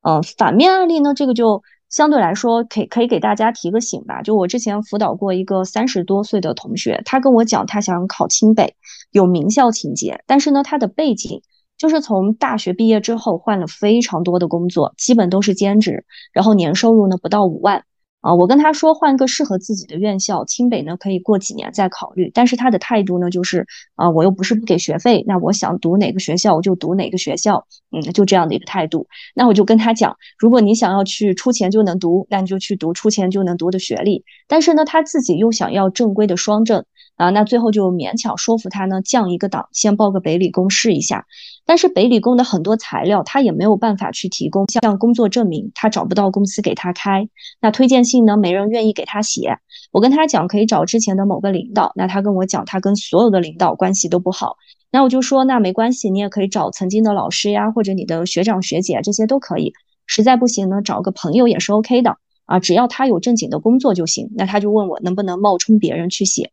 [0.00, 4.22] 呃，反面案例呢，这个就相对来说可以可以给大家提个醒吧。
[4.22, 8.74] 就我之前辅导过一个三十多岁的同学，他跟我讲，他想考清北，
[9.10, 11.42] 有名校情节，但是呢，他的背景。
[11.78, 17.84] 就是从大学毕业之后换了非常多的工作，基本都是兼职，然后年收入呢不到五万
[18.20, 18.34] 啊。
[18.34, 22.32] 我跟他说换个适合自己的院校，清北呢可以过几年再考虑。
[22.34, 23.64] 但是他的态度呢就是
[23.94, 29.06] 啊，我又不是不给学费，那我想读哪个学校我就读哪个学校，嗯，就这样的一个态度。
[29.34, 34.24] 那我就跟他讲，如果你想要去出钱就能读，那你就去读出钱就能读的学历。
[34.48, 36.84] 但是呢，他自己又想要正规的双证。
[37.18, 41.26] 啊，那最后就勉强说服他呢，降一个档，先报个北理工试一下。
[41.68, 47.28] 但是北理工的很多材料他也没有办法去提供，像工作证明，他找不到公司给他开。
[47.60, 49.58] 那推荐信呢，没人愿意给他写。
[49.92, 54.56] 我跟他讲可以找之前的某个领导，那他跟我讲他跟所有的领导关系都不好。
[54.90, 59.74] 那我就说那没关系，你也可以找曾经的老师呀，或者你的学长学姐这些都可以。
[60.06, 64.30] 实在不行呢，找个朋友也是 OK 的啊，只要他有正经的工作就行。
[64.34, 66.50] 那他就问我能不能冒充别人去写。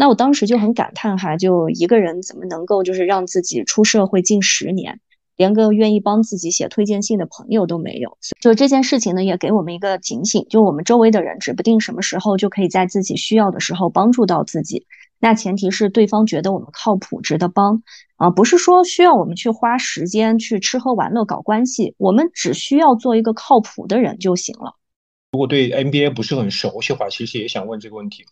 [0.00, 5.00] 那我当时就很感叹哈，就一个人怎么能够就是让自己出社会近十年，
[5.36, 8.16] 连个愿意帮自己写推荐信的朋友都没有。
[8.40, 14.86] 就这件事情呢，也给我们一个警醒，就我们周围的人指不定什么时候就可以在自己需要的时候帮助到自己。
[15.18, 17.82] 那前提是对方觉得我们靠谱，值得帮
[18.18, 24.76] 啊，不是说需要我们去花时间去吃喝玩乐搞关系，我们只需要做一个靠谱的人就行了。
[25.32, 28.24] 如果对 NBA 不是很熟悉的话，其实也想问这个问题，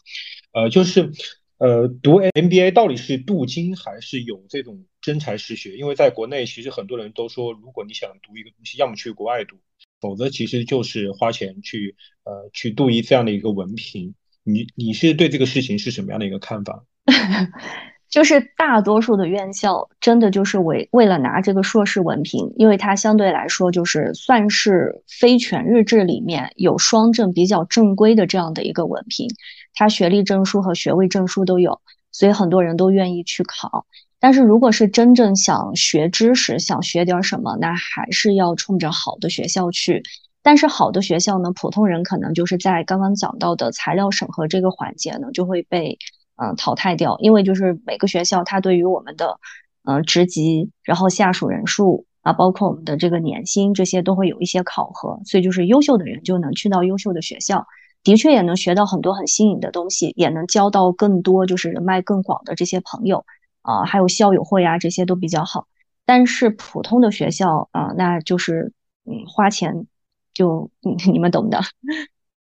[0.52, 1.10] 呃，就是。
[1.58, 5.76] 呃，读 MBA 到底是镀金还是有这种真才实学？
[5.76, 9.56] 因为在国内，其实很多人都说，如果你想读一个东西，要么去国外读，
[10.00, 14.14] 否则其实就是花钱去呃去镀一这样的一个文凭。
[14.42, 16.84] 你你是对这个事情是什么样的一个看法？
[18.08, 29.28] 就是大多数的院校真的就是为为了拿这个硕士文凭，因为它相对来说就是算是非全日制里面有双证比较正规的这样的一个文凭，
[29.74, 31.80] 它学历证书和学位证书都有，
[32.12, 33.86] 所以很多人都愿意去考。
[34.20, 40.02] 但是如果是真正想学知识、想学点什么，那还是要冲着好的学校去。
[40.42, 45.98] 但是好的学校呢，普通人可能就是在刚刚讲到的材料审核这个环节呢，就会被。
[46.36, 49.38] 嗯，淘汰掉，因为就是每个学校它对于我们的，
[49.84, 57.66] 嗯，职级，然后下属人数啊，包括我们的这个年薪这些都会有一些考核，所以就是优秀的人就能去到优秀的学校，
[58.04, 63.24] 的确也能学到很多很新颖的东西，也能交到更多就是人脉更广的这些朋友
[63.62, 65.66] 啊，还有校友会啊，这些都比较好。
[66.04, 68.72] 但是普通的学校啊，那就是
[69.06, 69.86] 嗯，花钱
[70.34, 71.60] 就你 你们懂的。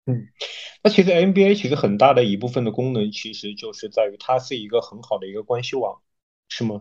[0.07, 0.27] 嗯，
[0.83, 5.99] 那其实 NBA 其实很大的一部分的功能，其实就是在于它是一个很好的一个关系网，
[6.49, 6.81] 是吗？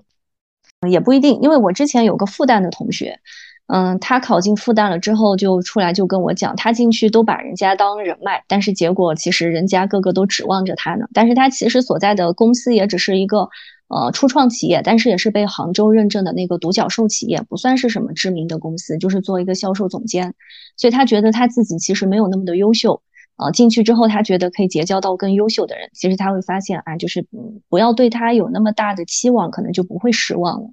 [0.88, 3.20] 也不一定，因为我之前有个复旦的同学，
[3.68, 11.06] 嗯，他考进复旦了之后，就出来就跟我讲，他进去都把人家当人脉，但是结果其实人家个个都指望着他呢。
[11.14, 13.50] 但是他其实所在的公司也只是一个
[13.90, 20.34] 呃初创企业，但是也是被杭州认证的那个独角兽企业，不算是什么知名的公司，就是做一个销售总监，
[20.78, 23.02] 所以他觉得他自己其实没有那么的优秀。
[23.40, 30.70] 啊，进去之后他觉得可以结交到更优秀的人，其实他会发现啊，就是嗯，不要对他有那么大的期望，可能就不会失望了。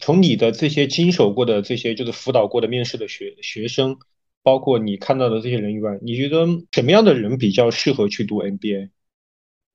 [0.00, 3.96] 从你的这些经手过的这些就是辅导过的面试的学学生，
[4.42, 8.90] 包括你看到的这些人以外，你觉得什么样的人比较适合去读 MBA？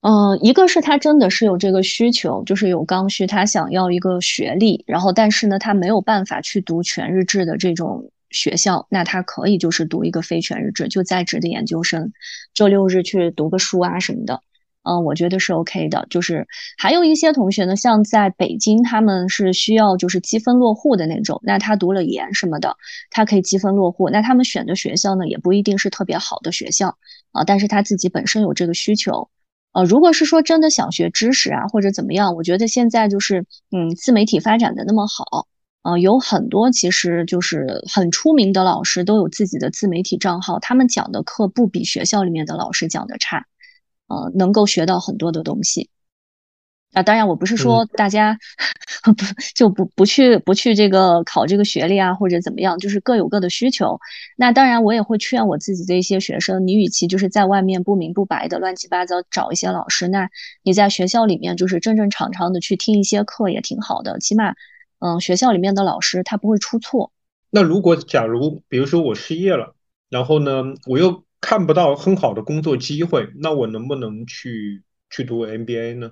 [0.01, 8.11] 嗯，一个是他真的是有这个需求，就是有刚需，他想要一个学历，然后但是呢，他没有办法去读全日制的这种。
[8.33, 12.11] 学校，那他可以就是读一个非全日制，就在职的研究生，
[12.53, 14.41] 周六日去读个书啊什么的，
[14.83, 16.05] 嗯，我觉得是 OK 的。
[16.09, 16.45] 就是
[16.77, 22.75] 还有一些同学呢，像在北京，他们是需要就是积分落户的那种，那他读了研什么的，
[23.11, 24.09] 他可以积分落户。
[24.09, 26.97] 那他们选的学校呢，也不一定是特别好的学校
[27.31, 29.29] 啊，但是他自己本身有这个需求，
[29.73, 35.47] 呃，如果是说真的想学知识啊或者怎么样，我觉得现在就是嗯，自媒体发展的那么好。
[35.83, 43.45] 呃，有很多其实就是很出名的老师都有自己的自媒体账号，他们讲的课不比学校里面的老师讲的差，
[44.07, 45.89] 呃，能够学到很多的东西。
[46.93, 48.37] 啊，当然我不是说大家
[49.03, 49.11] 不
[49.55, 53.99] 就不不去不去这个考这个学历啊或者怎么样，就是各有各的需求。
[54.37, 60.29] 那当然我也会劝我自己的一些学生，你与其就是在外面不明不白的乱七八糟找一些老师，那
[60.61, 64.53] 你在学校里面就是正正常常的去听一些课也挺好的，起码。
[65.03, 67.11] 嗯，学校里面的老师他不会出错。
[67.49, 69.75] 那如果假如比如说我失业了，
[70.09, 76.11] 然后呢，我又看不到很好的工作机会，那我能不能去去读 MBA 呢？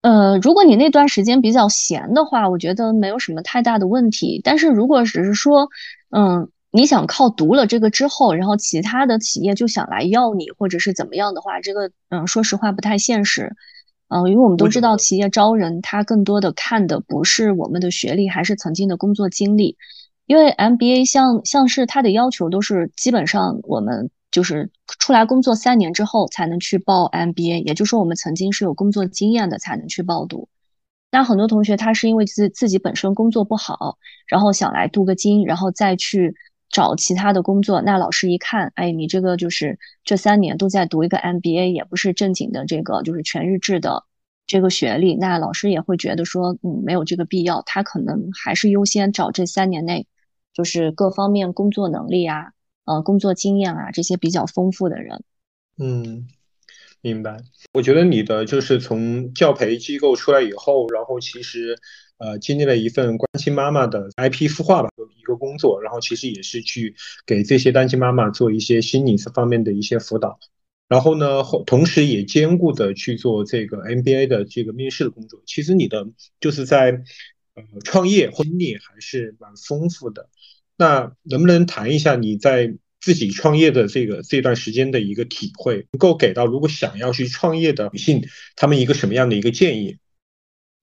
[0.00, 4.40] 呃，如果你那段时间比较闲的话，我觉得没有什么太大的问题。
[4.42, 5.68] 但是如果只是说，
[6.10, 13.54] 嗯，你想靠读了这个之后，然后其他的企业就想来要你，或者是怎么样的话，这个嗯，说实话不太现实。
[14.08, 19.76] 嗯，因为我们都知道，企业招人，他更多的看的不是我们的学历，还是曾经的工作经历。
[20.26, 30.48] 因为 MBA 像像是他的要求都是基本上我们就是出来工作三年之后才能去报 MBA，也就是说我们曾经是有工作经验的才能去报读。
[31.10, 36.34] 那很多同学他是因为自自己本身工作不好，然后想来镀个金，然后再去。
[36.70, 44.04] 找其他的工作，那老师一看，哎，你这个就是这三年都在读一个 MBA，也不是正经的这个就是全日制的
[44.46, 50.06] 这个学历，那老师也会觉得说，嗯，没有这个必要，他可能还是优先找这三年内
[50.52, 52.52] 就是各方面工作能力啊，
[52.84, 55.22] 呃，工作经验啊这些比较丰富的人。
[55.78, 56.26] 嗯，
[57.00, 57.38] 明白。
[57.72, 61.78] 我觉得你的就是从教培机构出来以后，然后其实。
[62.18, 66.94] 呃，经历了一份单亲妈妈的 IP 孵化吧一个工作，然后其实也是去
[67.26, 70.38] 给这些单亲妈妈做一些心理这方面的一些辅导，
[70.88, 75.42] 然后呢，同时也兼顾的去做这个 MBA 的这个面试的工作。
[75.46, 76.08] 其实你的
[76.40, 77.02] 就是在
[77.54, 80.28] 呃创业经历还是蛮丰富的。
[80.76, 88.24] 那能不能谈一下你在自己创业的这个这段时间的一个体会，能够给到如果想要去创业的女性，
[88.56, 89.98] 她们一个什么样的一个建议？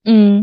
[0.06, 0.42] 嗯。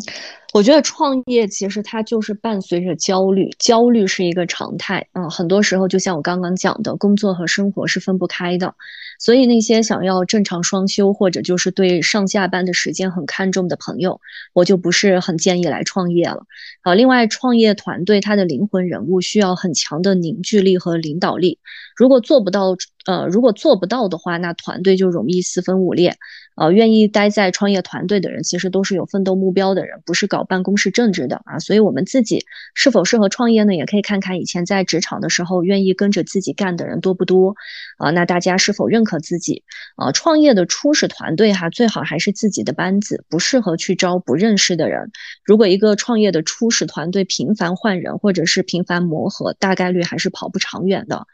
[0.53, 5.07] 我觉得创业其实它就是伴随着焦虑，焦虑是一个常态。
[5.14, 8.76] 嗯，很多时候就像我刚刚讲的，工作和生活是分不开的，
[9.18, 14.22] 所以那些想要正常双休或者就是对上下班的时间很看重的朋友，
[14.53, 16.45] 我就不是很建议来创业了。
[16.84, 21.57] 啊，另外创业团队它的灵魂人物需要很强的凝聚力和领导力，
[21.97, 22.76] 如果做不到，
[23.07, 26.16] 呃，如果做不到的话，那团队就容易四分五裂。
[26.56, 31.58] 呃，愿意待在创业团队的人，其实都是有奋斗目标的人，不是搞办公室政治的啊。
[31.58, 32.45] 所以，我们自己
[32.76, 33.74] 是否适合创业呢？
[33.74, 37.56] 也可以看看以前在职场的时候，愿意跟着自己干的人多不多
[37.97, 38.12] 啊？
[38.12, 39.64] 那大家是否认可自己
[39.95, 40.12] 啊？
[40.12, 45.12] 创业的初始团队哈，最好还是自己的班子，不适合去招不认识的人。
[45.43, 51.26] 如果一个创业的初始团队频繁换人，或者是频繁磨合，大概率还是跑不长远的。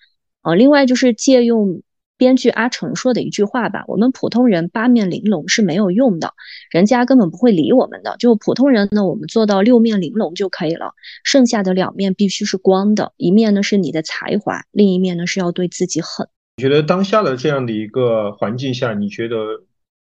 [0.44, 1.82] 呃，另外就是借用。
[2.20, 6.34] 编剧阿成说的一句话吧，我们普通人八面玲珑是没有用的，
[6.70, 8.18] 人家根本不会理我们的。
[8.20, 10.94] 就普通人呢，我们做到六面玲珑就可以了，
[11.24, 16.28] 剩下的两面必须是光的，一面呢是你的才华，另一面呢是要对自己狠。
[16.58, 19.38] 你觉得当下的这样的一个环境下，你觉得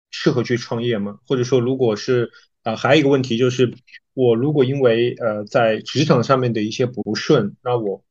[0.09, 1.17] 适合去创业吗？
[1.27, 2.31] 或者说，如果是
[2.63, 3.73] 啊，还有一个问题就是，
[4.13, 8.01] 我如果因为呃在职场上面的一些不顺，那我。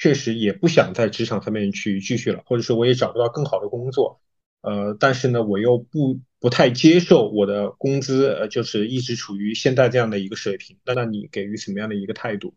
[0.00, 4.18] 确实也不想在职场上面去继续了，或者说我也找不到更好的工作，
[4.62, 10.78] 呃，但是呢，我又不不太接受我的工资，呃，就是一直处于现在这样的一个水平。
[10.86, 12.54] 那那你给予什么样的一个态度？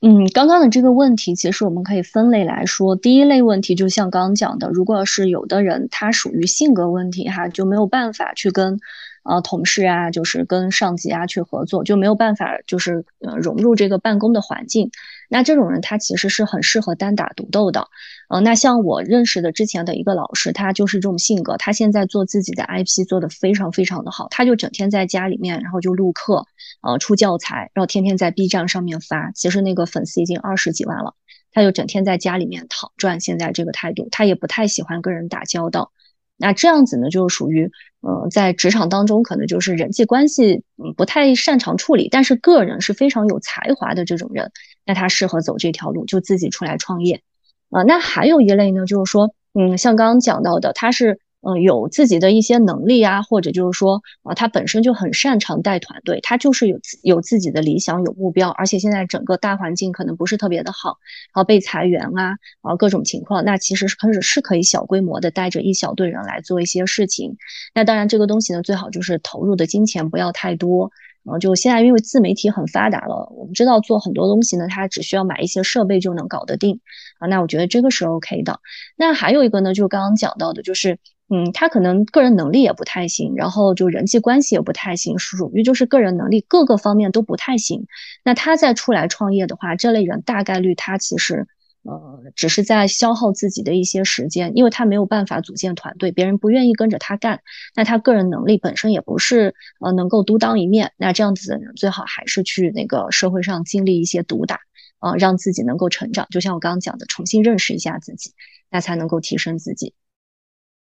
[0.00, 8.80] 嗯，刚刚的这个问题，其实我们可以分类来说，第一类问题就像刚刚讲的，如果是有的人他属于性格问题哈，就没有办法去跟。
[9.26, 14.90] 呃，同事啊，就是跟上级啊去合作，就没有办法，就是呃融入这个办公的环境。
[15.34, 17.88] 那这种人他其实是很适合单打独斗的。
[18.28, 21.56] 呃，那像我认识的之前的一个老师，他就是这种性格。
[21.56, 26.46] 他现在做自己的 IP 做的非常非常的好，他就整天在家里面，然后就录课，
[26.82, 29.32] 呃，出教材，然后天天在 B 站上面发。
[29.32, 31.16] 其实那个粉丝已经二十几万了，
[31.50, 33.18] 他就整天在家里面躺赚。
[33.18, 35.90] 现在这个态度，他也不太喜欢跟人打交道。
[36.36, 37.70] 那这样子呢，就属于，
[38.02, 44.50] 呃，在职场当中可能就是人际关系，嗯，不太擅长处理，但是个人是非常有才华的这种人，
[44.84, 47.22] 那他适合走这条路，就自己出来创业，
[47.70, 51.20] 啊，那还有一类呢，就是说，嗯，像刚刚讲到的，他是。
[51.46, 60.96] 嗯，有自己的一些能力啊，或者就是说啊，他本身就很擅长带团队，他就是有有自己的理想、有目标，而且现在整个大环境可能不是特别的好，
[61.34, 67.36] 然后被裁员啊，啊各种情况，那其实是开始是可以小规模的带着一小队人来做一些事情。
[67.74, 70.92] 那当然，这个东西呢，最好就是投入的金钱不要太多。
[71.24, 76.80] 嗯，就现在因为自媒体很发达了，我们知道做很多东西呢，它只需要买一些设备就能搞得定
[77.18, 77.26] 啊。
[77.28, 78.60] 那我觉得这个是 OK 的。
[78.96, 80.98] 那还有一个呢，就刚刚讲到的，就是。
[81.30, 87.86] 嗯，他可能个人能力也不太行，然后就人际关系也不太行，属于就是个人能力各个方面都不太行。
[88.24, 91.48] 那他再出来创业的话，这类人大概率他其实
[91.84, 97.42] 呃只是在消耗自己的一些时间，因为他没有办法组建团队，别人不愿意跟着他干。
[97.74, 100.92] 那他个人能力本身也不是呃能够独当一面。
[100.96, 104.60] 那这样子的人最好还是去那个社会上经历一些毒打
[104.98, 106.26] 啊，让自己能够成长。
[106.30, 108.32] 就像我刚刚讲的，重新认识一下自己，
[108.70, 109.94] 那才能够提升自己。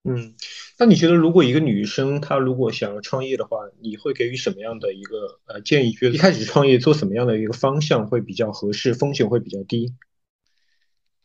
[0.06, 0.34] 嗯，
[0.78, 5.92] 那你觉得如果一个女生她如果想要创业的话，你会给予什么样的一个呃建议？
[5.92, 9.94] 觉得一开始创业做什么样的一个方向会比较合适，风险会比较低？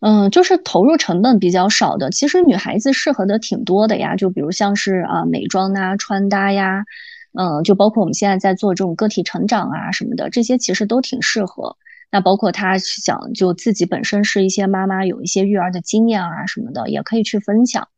[0.01, 2.09] 嗯，就是投入成本比较少的。
[2.09, 6.85] 其实女孩子适合的挺多的呀，就比如像是啊美妆啊、穿搭呀，
[7.33, 11.75] 嗯，就包括我们现在在做这种个体成长啊什么的，这些其实都挺适合。
[12.11, 17.89] 那包括她想就自己本身是一些妈妈，有一些育儿的经验啊什么的，也可以去分享。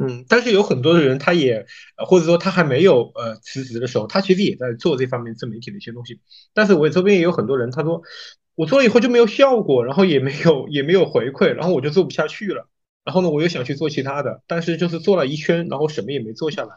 [0.00, 1.66] 嗯，但是有很多的人，他也
[2.08, 6.20] 或者说他还没有呃辞职的时候，他其实也在做这方面自媒体的一些东西。
[6.54, 8.00] 但是我周边也有很多人，他说
[8.58, 12.66] 我做了以后就没有效果，然后也没有也没有回馈，然后我就做不下去了。
[13.04, 16.70] 然后呢，我又想去做其他的，但是就是做了一圈，然后什么也没做下来。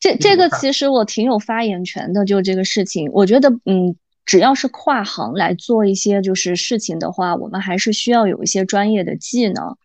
[0.00, 3.94] 这这个其实我挺有发言权的，就这个事情，我觉得嗯，
[4.24, 9.76] 只要是跨行来做一些就是事情的话，我们还是需要有一些专业的技能。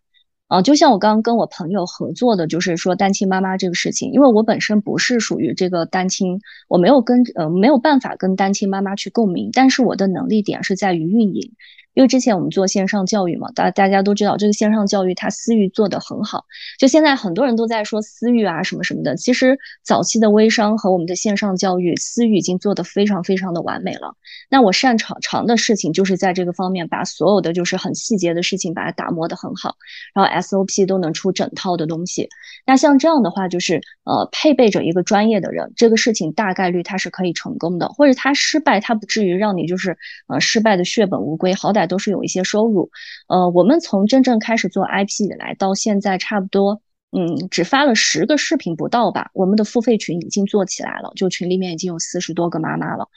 [0.49, 11.53] 啊，就像我刚刚跟我朋友合作的，就是说单亲妈妈这个事情，因为我本身不是属于这个单亲，我没有跟呃没有办法跟单亲妈妈去共鸣，但是我的能力点是在于运营。
[11.93, 16.45] 因为之前我们做线上教育嘛，大大家都知道这个线上教育它私域做得很好。
[16.77, 24.15] 就现在很多人都在说私域啊什么什么的，其实早期的微商和我们的线上教育私域已经做得非常非常的完美了。
[24.49, 29.75] 那我擅长长的事情就是在这个方面把所有的就是很细节的事情把它打磨得很好，
[30.13, 32.29] 然后 SOP 都能出整套的东西。
[32.65, 41.78] 那像这样的话，就是呃配备着一个专业的人，这个事情大概率它是可以成功的，或者它失败，它不至于让你就是呃失败的血本无归，好歹。
[41.87, 42.89] 都是有一些收入，
[43.27, 53.07] 呃，我们从真正开始做 IP 以来到现在，差不多嗯，只发了十个视频不到吧，我们的付费群已经做起来了，就群里面已经有四十多个妈妈了。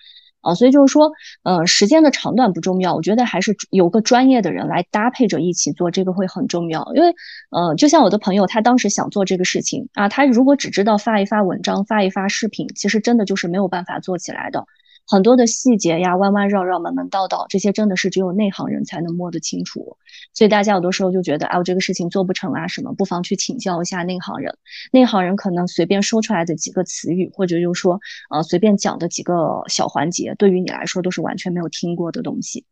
[0.40, 1.12] 啊，所以就是说，
[1.44, 6.84] 呃，时间的长短不重要，我觉得还是有个专业的人来搭配着一起做，这个会很重要。
[6.96, 7.14] 因为，
[7.52, 14.66] 呃，就像我的朋友，他当时想做这个事情啊，他如果只知道发一发文章、发一发视频，其实真的就是没有办法做起来的。
[15.06, 19.96] 很多的细节呀，弯弯绕绕、门门道道，这些真的是只有内行人才能摸得清楚。
[20.32, 24.56] 所以大家有的时候就觉得，哎，我这个事情做不成啊，什么，不妨去请教一下内行人。
[24.92, 28.00] 内行人可能随便说出来的几个词语，或者就说，
[28.30, 32.64] 呃，随便讲的几个小环节，对于你来说都是完全没有听过的东西。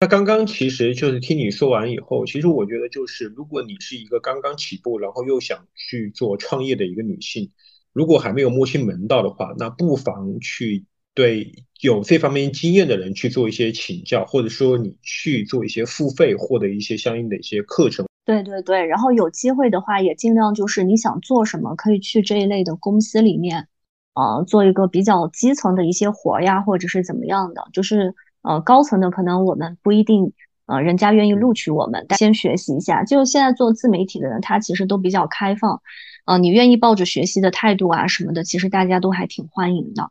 [0.00, 7.52] 那刚刚其实就是听你说完以后，其实我觉得就是，如果你是一个刚刚起步，然后又想去做创业的一个女性，
[7.92, 10.86] 如果还没有摸清门道的话，那不妨去。
[11.14, 18.06] 对有这方面经验的人去做一些请教，或者说你去做一些付费，获得一些相应的一些课程。
[18.24, 23.66] 对对对，然后有机会的话，也尽量就是你想做什么，可以去这一类的公司里面，
[24.14, 27.66] 呃，做一个比较基层的一些活呀，或者是怎么样的。
[27.72, 30.32] 就是呃，高层的可能我们不一定，
[30.66, 33.02] 呃，人家愿意录取我们，先学习一下。
[33.02, 35.82] 就现在做自媒体的人，他其实都比较开放，
[36.24, 40.10] 呃，你愿意抱着学习的态度啊什么的，其实大家都还挺欢迎的。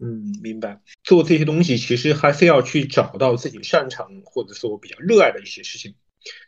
[0.00, 0.80] 嗯，明白。
[1.04, 5.94] 做这些东西其实还是要去找到自己擅长或者说比较热爱的一些事情。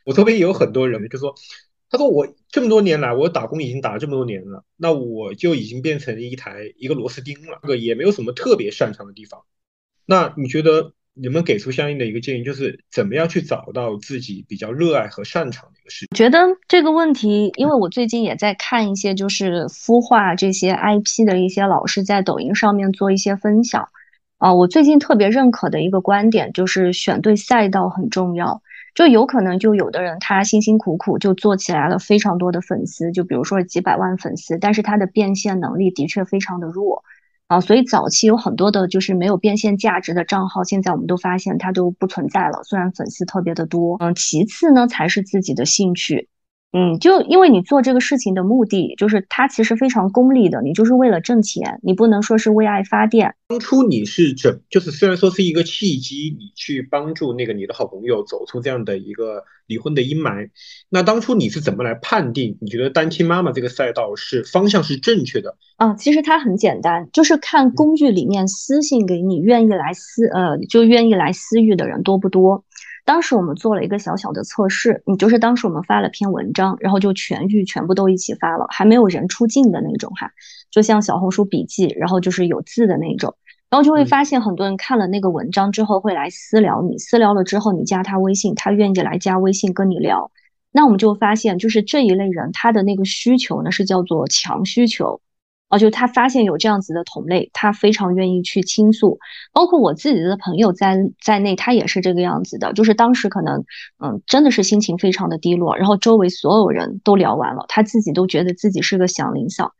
[0.05, 1.34] 我周边也有很多人就说，
[1.90, 9.42] 他说我这么多年来，我打工已经打了这么多年了，那我就已经变成一台一个螺丝钉了，这个也没有什么特别擅长的地方。
[10.07, 10.94] 那你觉得？
[11.14, 16.16] 你们给出相应的一个建议，就是怎么样去找到自己比较热爱和擅长的一个事情。
[16.16, 16.38] 觉得
[16.68, 23.88] 这个问题，因为我最近也在看一些就是孵化这些 IP 的一些老师在抖音上面做一些分享
[24.38, 28.62] 啊，我最近特别认可的一个观点就是选对赛道很重要。
[28.94, 37.02] 就有可能就有的人他辛辛苦苦就做起来了非常多的粉丝，就比如说几百万粉丝，但是他的变现能力的确非常的弱。
[37.53, 42.62] 啊，所以早期有很多的就是没有变现价值的账号，现在我们都发现它都不存在了。
[42.64, 46.30] 虽然粉丝特别的多，嗯，其次呢才是自己的兴趣。
[46.72, 53.34] 嗯，就因为你做这个事情的目的，就是它其实非常功利的，你就是为了挣钱，你不能说是为爱发电。
[53.48, 60.48] 当初你是怎，就是虽然说是一个契机，你去帮助那个你的好朋友走出这样的一个离婚的阴霾，
[60.88, 62.56] 那当初你是怎么来判定？
[62.62, 65.58] 你觉得单亲妈妈这个赛道是方向是正确的？
[65.76, 72.64] 啊，其实它很简单，就是看工具里面私信给你愿意来私，呃，就愿意来私域的人多不多。
[73.05, 80.30] 当时我们做了一个小小的测试，你就是当时我们发了篇文章，然后就全域全部都一起发了，还没有人出镜的那种哈，
[80.70, 83.34] 就像小红书笔记，然后就是有字的那种，
[83.68, 90.30] 然后就会发现很多人看了那个文章之后会来私聊你，私聊了之后你加他微信，他愿意来加微信跟你聊，
[90.70, 95.20] 那我们就发现就是这一类人他的那个需求呢是叫做强需求。
[95.72, 99.18] 哦，就他发现有这样子的同类，他非常愿意去倾诉，
[99.54, 102.74] 包括我自己的朋友在在内，他也是这个样子的。
[102.74, 103.64] 就是当时可能，
[104.04, 109.72] 嗯，真的是心情非常的低落，然后周围所有人都聊完了，他自己都觉得自己是个祥林嫂，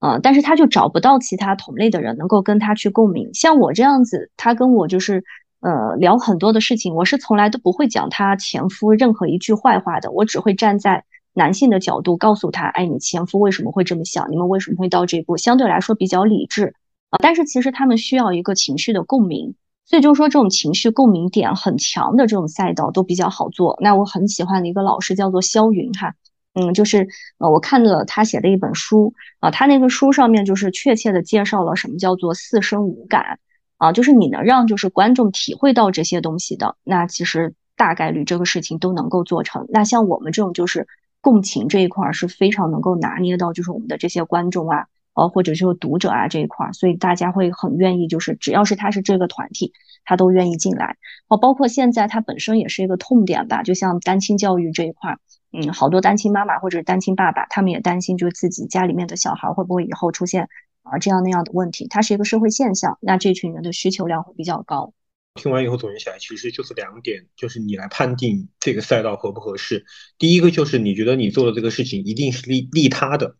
[0.00, 3.28] 呃，但是他就找不到其他同类的人能够跟他去共鸣。
[3.34, 5.24] 像我这样子，他跟我就是
[5.60, 11.04] 呃聊很多的事情，我是从来都不会讲他前夫任何一句坏话的，我只会站在。
[11.34, 14.30] 男性的角度告诉他，哎，你前夫为什么会这么想？
[14.30, 15.36] 你们为什么会到这一步？
[15.36, 16.74] 相对来说比较理智
[17.10, 23.76] 啊，但是其实他们需要一个情绪的共鸣，所以就是说这种情绪共鸣点很强的这种赛道都比较好做。
[23.80, 26.14] 那我很喜欢的一个老师叫做肖云哈，
[26.54, 27.08] 嗯，就是
[27.38, 33.40] 呃我看了他写的一本书啊，他那个书上面就是确切的介绍了什么叫做四声五感
[33.76, 39.66] 啊，就是你能让就是观众体会到这些东西的，那其实大概率这个事情都能够做成。
[39.68, 40.86] 那像我们这种就是。
[41.24, 49.72] 共情这一块是非常能够拿捏到，就是我们的这些观众啊，呃，或者说读者啊这一块，所以大家会很愿意，就是只要是他是这个团体，
[50.04, 50.98] 他都愿意进来。
[51.28, 55.16] 哦，包括现在他本身也是一个痛点吧，就像单亲教育这一块，
[55.50, 60.50] 嗯，好多单亲妈妈或者单亲爸爸，他们也担心，就是自己家里面的小孩会不会以后出现
[60.82, 64.92] 啊这样那样的问题，它是一个社会现象，那这群人的需求量会比较高。
[65.34, 69.84] 听完以后总结起来，其实就是两点，就是你来判定这个赛道合不合适。
[70.16, 73.34] 第一个就是你觉得你做的这个事情一定是利利他的，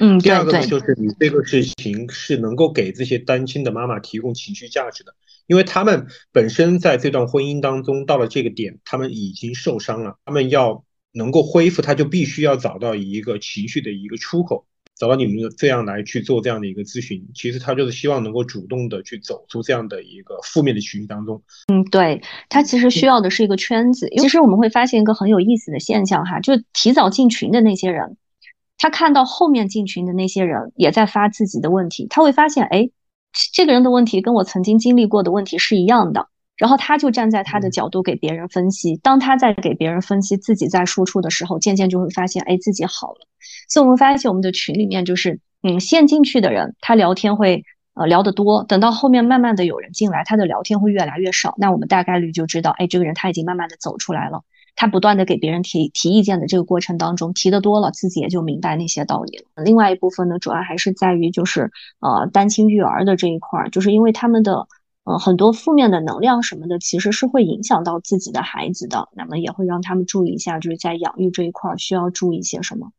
[0.00, 5.14] 嗯，第二个呢就是你这个事情是能够给这些单亲的妈妈提供情绪价值的，
[5.46, 14.66] 因为他们本身在这段婚姻当中到了这个点，他们已经受伤了，他们要能够恢复，他就必须要找到一个情绪的一个出口。
[14.98, 21.42] 找到你们这样来去做这样的一个咨询，其实他就是希望能够主动的去走出这样的一个负面的情绪当中。
[21.70, 24.08] 嗯，对他其实需要的是一个圈子。
[24.16, 28.16] 其实我们会发现一个很有意思的现象哈，就提早进群的那些人，
[28.78, 32.88] 他看到后面进群的那些人也在发自己的问题，他会发现，哎，
[33.52, 36.28] 这个人的问题跟我曾经经历过的问题是一样的。
[36.56, 38.96] 然后他就站在他的角度给别人分析。
[38.96, 43.26] 当他在给别人分析，自己在输出的时候，渐渐就会发现，哎，自己好了。
[43.68, 51.54] 所以我们发现我们的群里面就是，嗯，先进去的人，他聊天会呃聊得多，等到后面慢慢的有人进来，他的聊天会越来越少。
[51.58, 54.42] 那我们大概率就知道，哎，这个人他已经慢慢的走出来了。
[54.78, 59.44] 他不断的给别人提提意见的这个过程当中，提的多了，自己也就明白那些道理了。
[59.64, 64.68] 另外一部分呢，主要还是在于就是呃单亲育儿的这一块儿，就是因为他们的
[65.06, 72.90] 嗯很多负面的能量什么的，其实是会影响到自己的孩子的，那么也会让他们注意一下，就是在养育这一块需要注意些什么。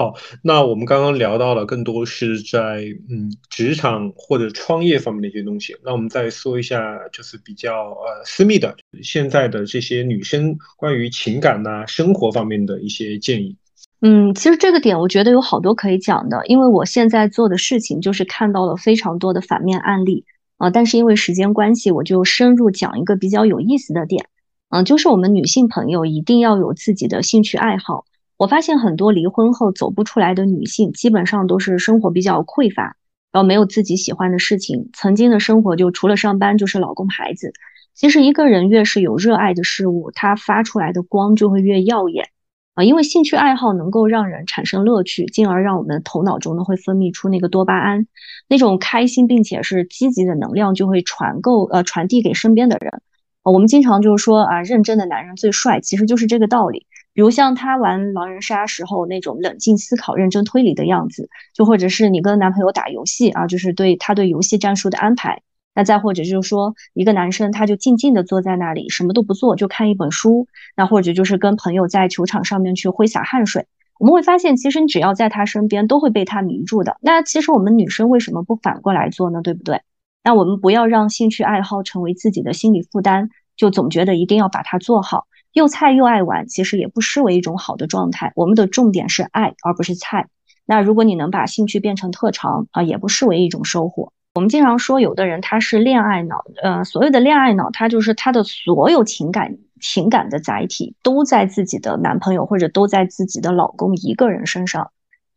[0.00, 5.76] 好，那我们刚刚聊到了更多是在嗯职场或者创业方面的一些东西。
[5.84, 13.54] 那我们再说一下，就是比较呃私密的现在的这些女生关于情感呐、生活方面的一些建议。
[14.00, 20.24] 嗯，其实这个点我觉得有好多可以讲的，因为我现在做的事情就是看到了非常多的反面案例
[20.56, 20.70] 啊。
[20.70, 24.24] 但是因为时间关系，我就深入讲一个比较有意思的点，
[24.70, 28.06] 嗯，就是我们女性朋友一定要有自己的兴趣爱好。
[28.40, 32.96] 我发现很多离婚后走不出来的女性，基本上都是生活比较匮乏，
[33.32, 34.88] 然后没有自己喜欢的事情。
[34.94, 37.52] 曾经的生活就除了上班就是老公孩子。
[37.94, 42.30] 其实一个人越是有热爱的事物，他发出来的光就会越耀眼
[42.72, 42.82] 啊。
[42.82, 48.06] 因为兴趣爱好能够让人产生乐趣，进而让我们头脑中呢会分泌出那个多巴胺，
[48.48, 53.02] 那种开心并且是积极的能量就会传够呃传递给身边的人。
[53.42, 56.86] 我们经常就是说啊，认真的男人最帅，其实就是这个道理。
[57.20, 65.42] 比如像他玩狼人杀时候那种冷静思考、认真推理的样子，就或者是你跟男朋友打游戏啊，就是对他对游戏战术的安排。
[65.74, 70.48] 那再或者就是说，一个男生他就静静的坐在那里，什么都不做，就看一本书。
[70.74, 73.66] 那或者就是跟朋友在球场上面去挥洒汗水。
[73.98, 76.96] 我们会发现，其实你只要在他身边，都会被他迷住的。
[77.02, 79.42] 那其实我们女生为什么不反过来做呢？
[79.42, 79.82] 对不对？
[80.24, 85.26] 那我们不要让兴趣爱好成为自己的心理负担，就总觉得一定要把它做好。
[85.52, 88.32] 又菜又爱玩，其实也不失为一种好的状态。
[88.36, 90.28] 我们的重点是爱，而不是菜。
[90.66, 94.12] 那如果你能把兴趣变成特长啊，也不失为一种收获。
[94.34, 104.92] 我们经常说，有的人他是恋爱脑，呃，所谓的恋爱脑，他就是他的所有情感情感的载体都在自己的男朋友或者都在自己的老公一个人身上。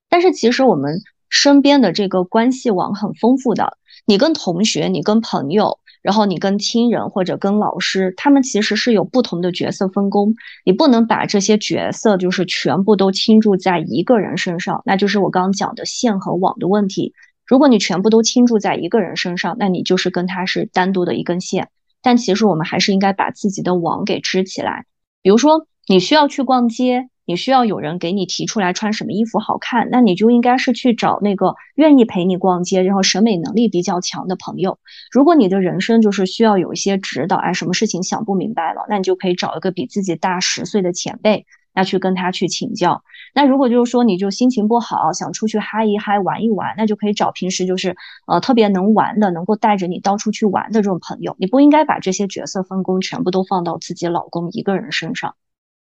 [0.09, 5.79] 但是其实我们身边的这个关系网很丰富的，你跟同学，你跟朋友。
[6.01, 10.35] 然后你跟亲人或者跟老师，他们其实是有不同的角色分工，
[10.65, 17.13] 你不能把这些角色就是全部都倾注在一个人身上，那就是我刚刚讲的线和网的问题。
[17.47, 21.69] 如果你全部都倾注在一个人身上，那你就是跟他是单独的一根线。
[22.01, 24.85] 但其实我们还是应该把自己的网给织起来，
[25.21, 27.07] 比如说你需要去逛街。
[27.25, 34.77] 你需要有人给你提出来穿什么衣服好看，那你就应该是去找那个愿意陪你逛街，然后审美能力比较强的朋友。
[35.09, 43.03] 如果你的人生就是需要有一些指导，哎，什么事情想不明白了，那你就可以找一个比自己大十岁的前辈，那去跟他去请教。
[43.33, 47.95] 那如果就是说你就心情不好，想出去嗨一嗨、玩一玩，那就可以找平时就是
[48.27, 51.37] 呃特别能玩的，能够带着你到处去玩的这种朋友。
[51.39, 55.35] 你不应该把这些角色分工全部都放到自己老公一个人身上。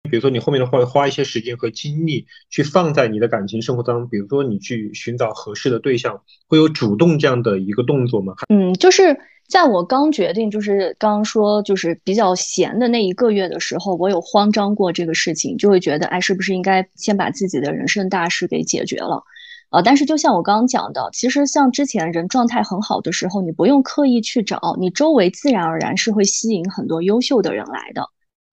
[0.07, 8.33] 比如说，你后面的话花一些时间和精力去放在你的感情生活当中，比如说你去寻找合适的对象，会有主动这样的一个动作吗？
[8.49, 19.23] 嗯，就是在我刚决定，就是刚刚说就是比较闲的那一个月的时候，我有慌张过这个事情，就会觉得，哎，是不是应该先把自己的人生大事给解决了？
[19.69, 28.07] 呃，但是就像我刚刚讲的，其实像之前人状态很好的时候，你不用刻意去找，你周围自然而然是会吸引很多优秀的人来的。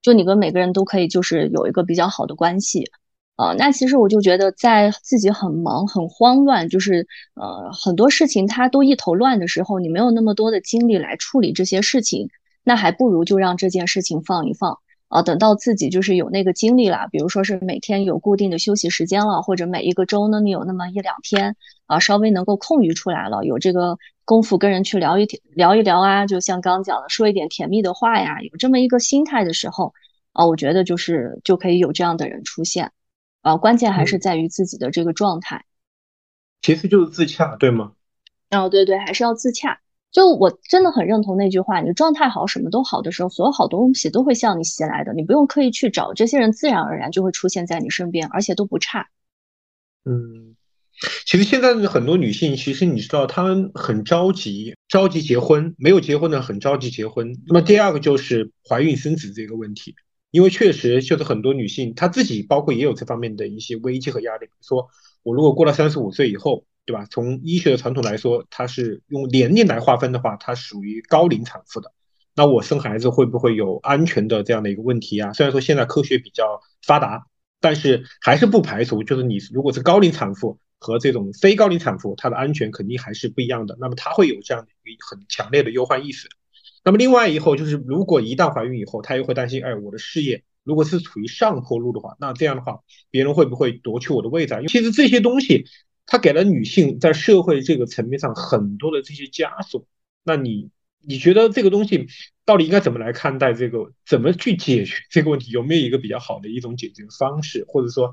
[0.05, 2.85] 就你跟每个人都可以，就是有一个比较好的关系，
[3.37, 12.29] 呃，那其实我就觉得，在自己很忙、很慌乱，就是呃很多事情它都一头乱的时候，你没有那么多的精力来处理这些事情，
[12.65, 14.79] 那还不如就让这件事情放一放。
[15.09, 29.95] 啊，等到自己就是有那个精力了，比如说是每天有固定的休息时间了，或者每一个周呢，你有那么一两天啊，稍微能够空余出来了，有这个功夫跟人去聊一聊一聊啊，就像刚刚讲的，说一点甜蜜的话呀，有这么一个心态的时候
[30.33, 32.93] 啊，我觉得就是就可以有这样的人出现
[33.43, 35.65] 啊，关键还是在于自己的这个状态，
[36.63, 37.93] 其实就是自洽，对吗？
[38.51, 39.81] 哦，对对，还是要自洽。
[40.13, 49.09] 就我真的很认同那句话，你状态好，什么都好的时候，所有好东西都会向你袭来的，你不用刻意去找，这些人自然而然就会出现在你身边，而且都不差。
[50.05, 50.54] 嗯，
[51.27, 57.37] 其实现在的很多女性，其实你知道，她们很着急，着急结婚，没有结婚的很着急结婚。
[57.47, 59.95] 那么第二个就是怀孕生子这个问题，
[60.31, 64.47] 因为确实就是很多女性她自己，包括也有这方面的一些危机和压力。
[64.63, 64.89] 说
[65.23, 67.07] 我如果过了三十五岁以后，对吧？
[67.11, 71.93] 从医学的传统来说，它是用年龄来划分的话，它属于高龄产妇的。
[72.37, 75.33] 那我生孩子会不会有安全的这样的一个问题啊？
[75.33, 77.27] 虽然说现在科学比较发达，
[77.61, 80.59] 但是还是不排除，就是你如果是高龄产妇。
[80.85, 83.75] 和这种非高龄产妇，她的安全肯定还是不一样的。
[83.81, 86.29] 那么她会有这样的一个很强烈的忧患意识。
[86.85, 92.81] 那么另外以后就是，如果一旦怀孕以后，她又会担心，哎，我的事业如果是处于上坡路的话，那这样的话，
[93.11, 94.53] 别人会不会夺去我的位置？
[94.57, 95.65] 因为其实这些东西，
[96.05, 99.87] 它给了女性在社会这个层面上很多的这些枷锁。
[100.23, 100.69] 那你
[101.01, 102.09] 你觉得这个东西
[102.45, 103.55] 到底应该怎么来看待？
[103.55, 105.51] 这个怎么去解决这个问题？
[105.51, 108.13] 有没有一个比较好的一种解决方式，或者说？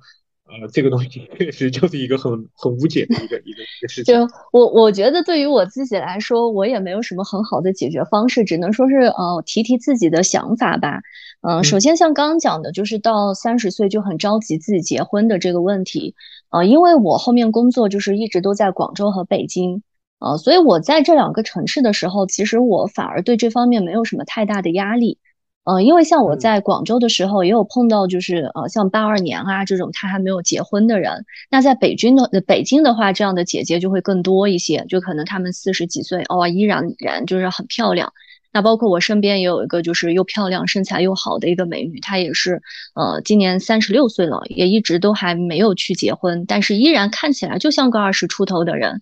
[0.52, 4.14] 呃，这个东西 确实就是一个很很无解的一个一个一个事情。
[4.14, 11.00] 就我我觉得，对于我自己来说，我也没有什么很好的解决方式，只能说是呃提提自己的想法吧。
[11.42, 16.16] 嗯，首先像刚刚讲的，就是到三十岁就很着急自己结婚的这个问题。
[16.50, 19.82] 呃，因为我后面工作就是一直都在广州和北京，
[20.20, 25.18] 呃，所以我在这两个城市的时候，其实我反而对这方面没有什么太大的压力。
[25.64, 31.24] 呃，因为像我在广州的时候，也有碰到，就是呃，像八二年啊这种他还没有结婚的人。
[31.52, 38.12] 那在北京的北京的话，这样的姐姐就会更多一些，就可能他们四十几岁哦，依然然就是很漂亮。
[38.52, 42.62] 那包括我身边也有一个，就是又漂亮、身材又好的一个美女，她也是
[42.96, 49.02] 呃，今年三十六岁了，也一直都还没有去结婚，但是依然看起来就像个二十出头的人。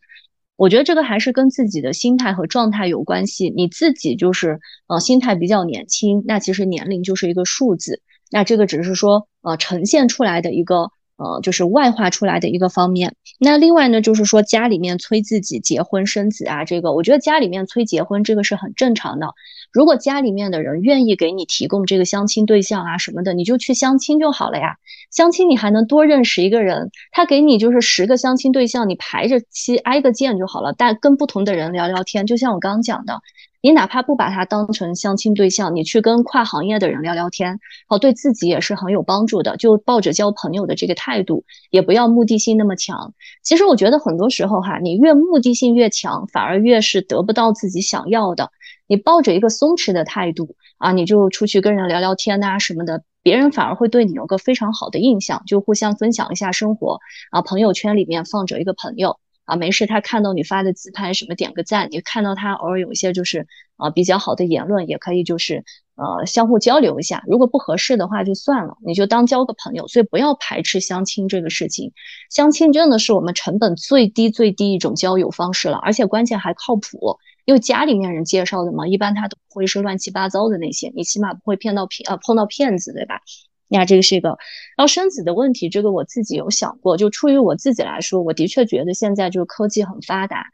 [0.59, 3.49] 我觉得这个还是跟自己的心态和状态有关系。
[3.49, 13.15] 你自己就是呃心态比较年轻，那其实年龄就是一个数字，那这个只是说呃呈现出来的一个呃就是外化出来的一个方面。
[13.39, 19.27] 那另外呢，就是说家里面催自己结婚生子啊，这个我觉得家里面催结婚这个是很正常的。
[19.71, 24.77] 如果家里面的人愿意给你提供这个相亲对象啊什么的，你就去相亲就好了呀。
[25.11, 30.73] 相亲你还能多认识一个人，他给你就是十个相亲对象，你排着期挨个见就好了。
[30.77, 33.19] 但跟不同的人聊聊天，就像我刚刚讲的，
[33.61, 39.57] 你哪怕不把他当成相亲对象，你去跟跨行业的人聊聊天，哦，对自己也是很有帮助的。
[39.57, 43.13] 就抱着交朋友的这个态度，也不要目的性那么强。
[43.43, 48.51] 其实我觉得很多时候哈，你越目的性越强，反而越是得不到自己想要的。
[48.89, 57.43] 你抱着一个松弛的态度啊，你就出去跟人聊聊天呐什么的，别人反而会对你有个非常好的印象，就互相分享一下生活啊。
[57.43, 63.45] 朋友圈里面放着一个朋友啊，没事他看到你发的自拍什么点个赞，你看到他偶尔有一些就是
[63.77, 65.63] 啊比较好的言论，也可以就是
[65.95, 67.23] 呃相互交流一下。
[67.27, 69.87] 如果不合适的话就算了，你就当交个朋友。
[69.87, 71.91] 所以不要排斥相亲这个事情，
[72.31, 77.19] 相亲真的是我们成本最低最低一种交友方式了，而且关键还靠谱。
[77.49, 83.21] 因为家里面人介绍的嘛，一般他都不会是乱七八糟的那些，你起码不会骗到骗呃碰到骗子，对吧？
[83.67, 84.29] 你看这个是一个，
[84.77, 90.45] 然后生子的问题，这个我自己有想过，就出于我自己来说，我的确觉得现在就是科技很发达，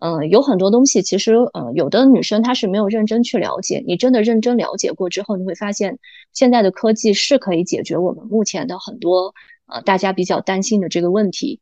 [0.00, 5.98] 嗯，有很多东西其实，嗯，有的女生她是没有认真去了解，你真的认真了解过之后，你会发现
[6.34, 9.32] 现在的科技是可以解决我们目前的很多
[9.72, 11.61] 呃大家比较担心的这个问题。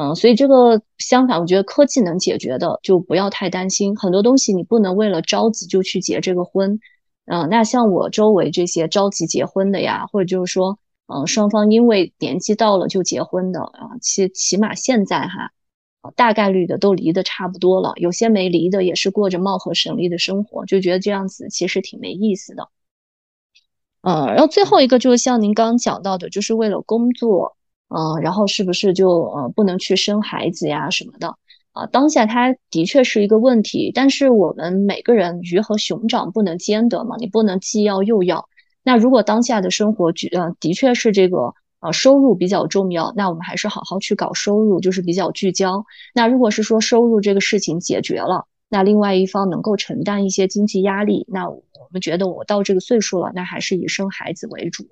[0.00, 3.96] 嗯，所以这个相反，我觉得科技能解决的就不要太担心。
[3.96, 6.78] 很多东西你不能为了着急就去结这个婚。
[7.26, 10.78] 嗯，那像我周围这些着急结婚的呀，或者就是说，
[11.08, 15.50] 嗯，双方因为年纪到了就结婚的啊，起起码现在哈，
[16.14, 17.92] 大概率的都离得差不多了。
[17.96, 22.68] 有些没离的也是过着貌合神离的生活，就觉得这样子其实挺没意思的。
[24.02, 27.57] 嗯，然后最后一个就是像您刚刚讲到的，就是为了工作。
[27.88, 31.34] 嗯，然后是不是就呃不能去生孩子呀什么的
[31.72, 31.86] 啊？
[31.86, 38.48] 当下它的确是一个问题，但是我们每个人鱼和熊掌不能兼得嘛，你不能既要又要。
[38.82, 45.84] 那如果当下的生活呃的确是这个呃收入比较重要，那我们还是好好去搞收入，就是比较聚焦。
[46.14, 54.84] 那如果是说收入这个事情解决了，那另外一方能够承担一些经济压力，那我们觉得我到这个岁数了，那还是以生孩子为主。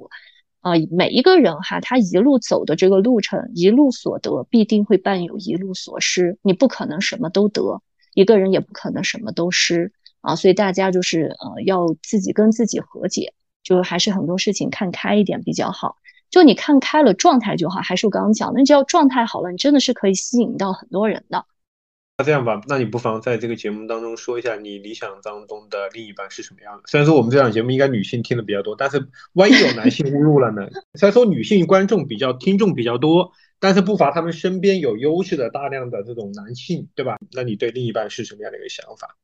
[0.67, 6.41] 啊，每一个人哈，他一路走的这个路程，一路所得必定会伴有一路所失。
[6.43, 7.81] 你不可能什么都得，
[8.15, 9.93] 一个人也不可能什么都失
[10.23, 10.35] 啊。
[10.35, 15.99] 所以大家就是呃，要自己跟自己和解，就还是很多事情看开一点比较好。
[16.31, 17.79] 就你看开了，状态就好。
[17.79, 21.45] 还是我刚刚讲，那只要状态好了，你真的是可以吸引到很多人的。
[22.19, 26.85] 那这样吧，那你不妨在这个节目当中说一下你理想当中的另一半是什么样的。
[26.87, 30.67] 虽然说我们这档节目应该女性听的比较多，但是万一有男性误入了呢？
[30.95, 37.19] 虽然说女性观众比较听众比较多，但是不乏他们身边有优势的大量的这种男性，对吧？
[37.33, 39.15] 那你对另一半是什么样的一个想法？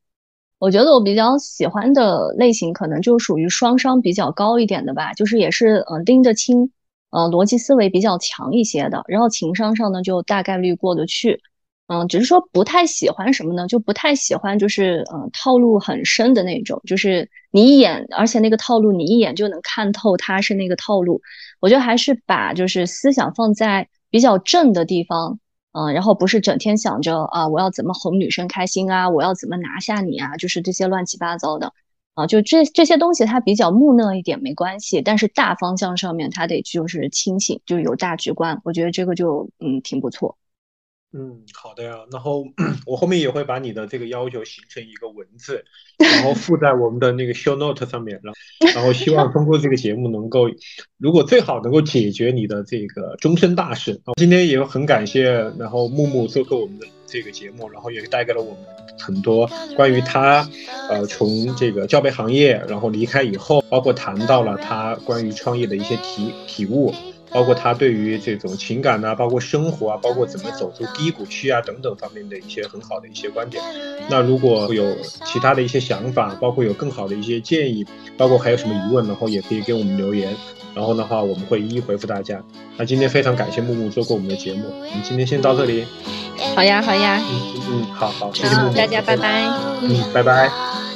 [0.59, 6.71] 我觉得我比较喜欢的类型可能就属于双商比较高一点的吧，就是也是嗯拎得清，
[7.09, 11.41] 呃逻辑思维比较强一些的，然后情商上呢就大概率过得去，
[11.87, 13.67] 嗯，只是说不太喜欢什么呢？
[13.67, 21.21] 就不太喜欢就是嗯套路很深的那种，就是你一眼，而且那个套路你一眼就能看透他是那个套路。
[21.59, 25.39] 我觉得还是把就是思想放在比较正的地方。
[25.75, 31.73] 嗯，然后不是整天想着啊，我要怎么哄女生开心啊，我要怎么拿下你啊，就是这些乱七八糟的，
[32.13, 40.37] 啊，就这这些东西它比较木讷一点没关系，但是大方向上面它得就是清醒，就有大局观，我觉得这个就嗯挺不错。
[41.15, 41.97] 嗯，好的呀。
[42.11, 42.43] 然后
[42.87, 45.63] 我后面也会把你的这个要求形成一个文字，
[45.99, 48.19] 然后附在我们的那个 show note 上面。
[48.23, 50.47] 然后，然后希望通过这个节目能够，
[50.97, 54.01] 如果最好能够解决你的这个终身大事。
[54.15, 58.59] 今天也很感谢，然后木木做客我们的这个节目，然后也带给了我们
[58.97, 60.49] 很多关于他，
[60.89, 66.91] 呃，从这个教培行业然后离开以后，包括谈到了他关于创业的一些体体悟。
[67.33, 73.63] 包括他对于这种情感呐，包括生活啊，包括怎么走出低谷期啊等等方面的一些很好的一些观点。
[74.09, 77.85] 那如果有其他的一些想法，包括有更好的一些建议，
[78.17, 80.35] 包括还有什么疑问，然后也可以给我们留言。
[80.75, 82.41] 然后的话，我们会一一回复大家。
[82.77, 85.85] 那今天非常感谢木木做过我们的节目，我们今天先到这里。
[86.55, 87.21] 好呀，好呀。
[87.21, 89.43] 嗯嗯，好好，谢谢木木，大家拜拜。
[89.81, 90.92] 嗯，拜拜。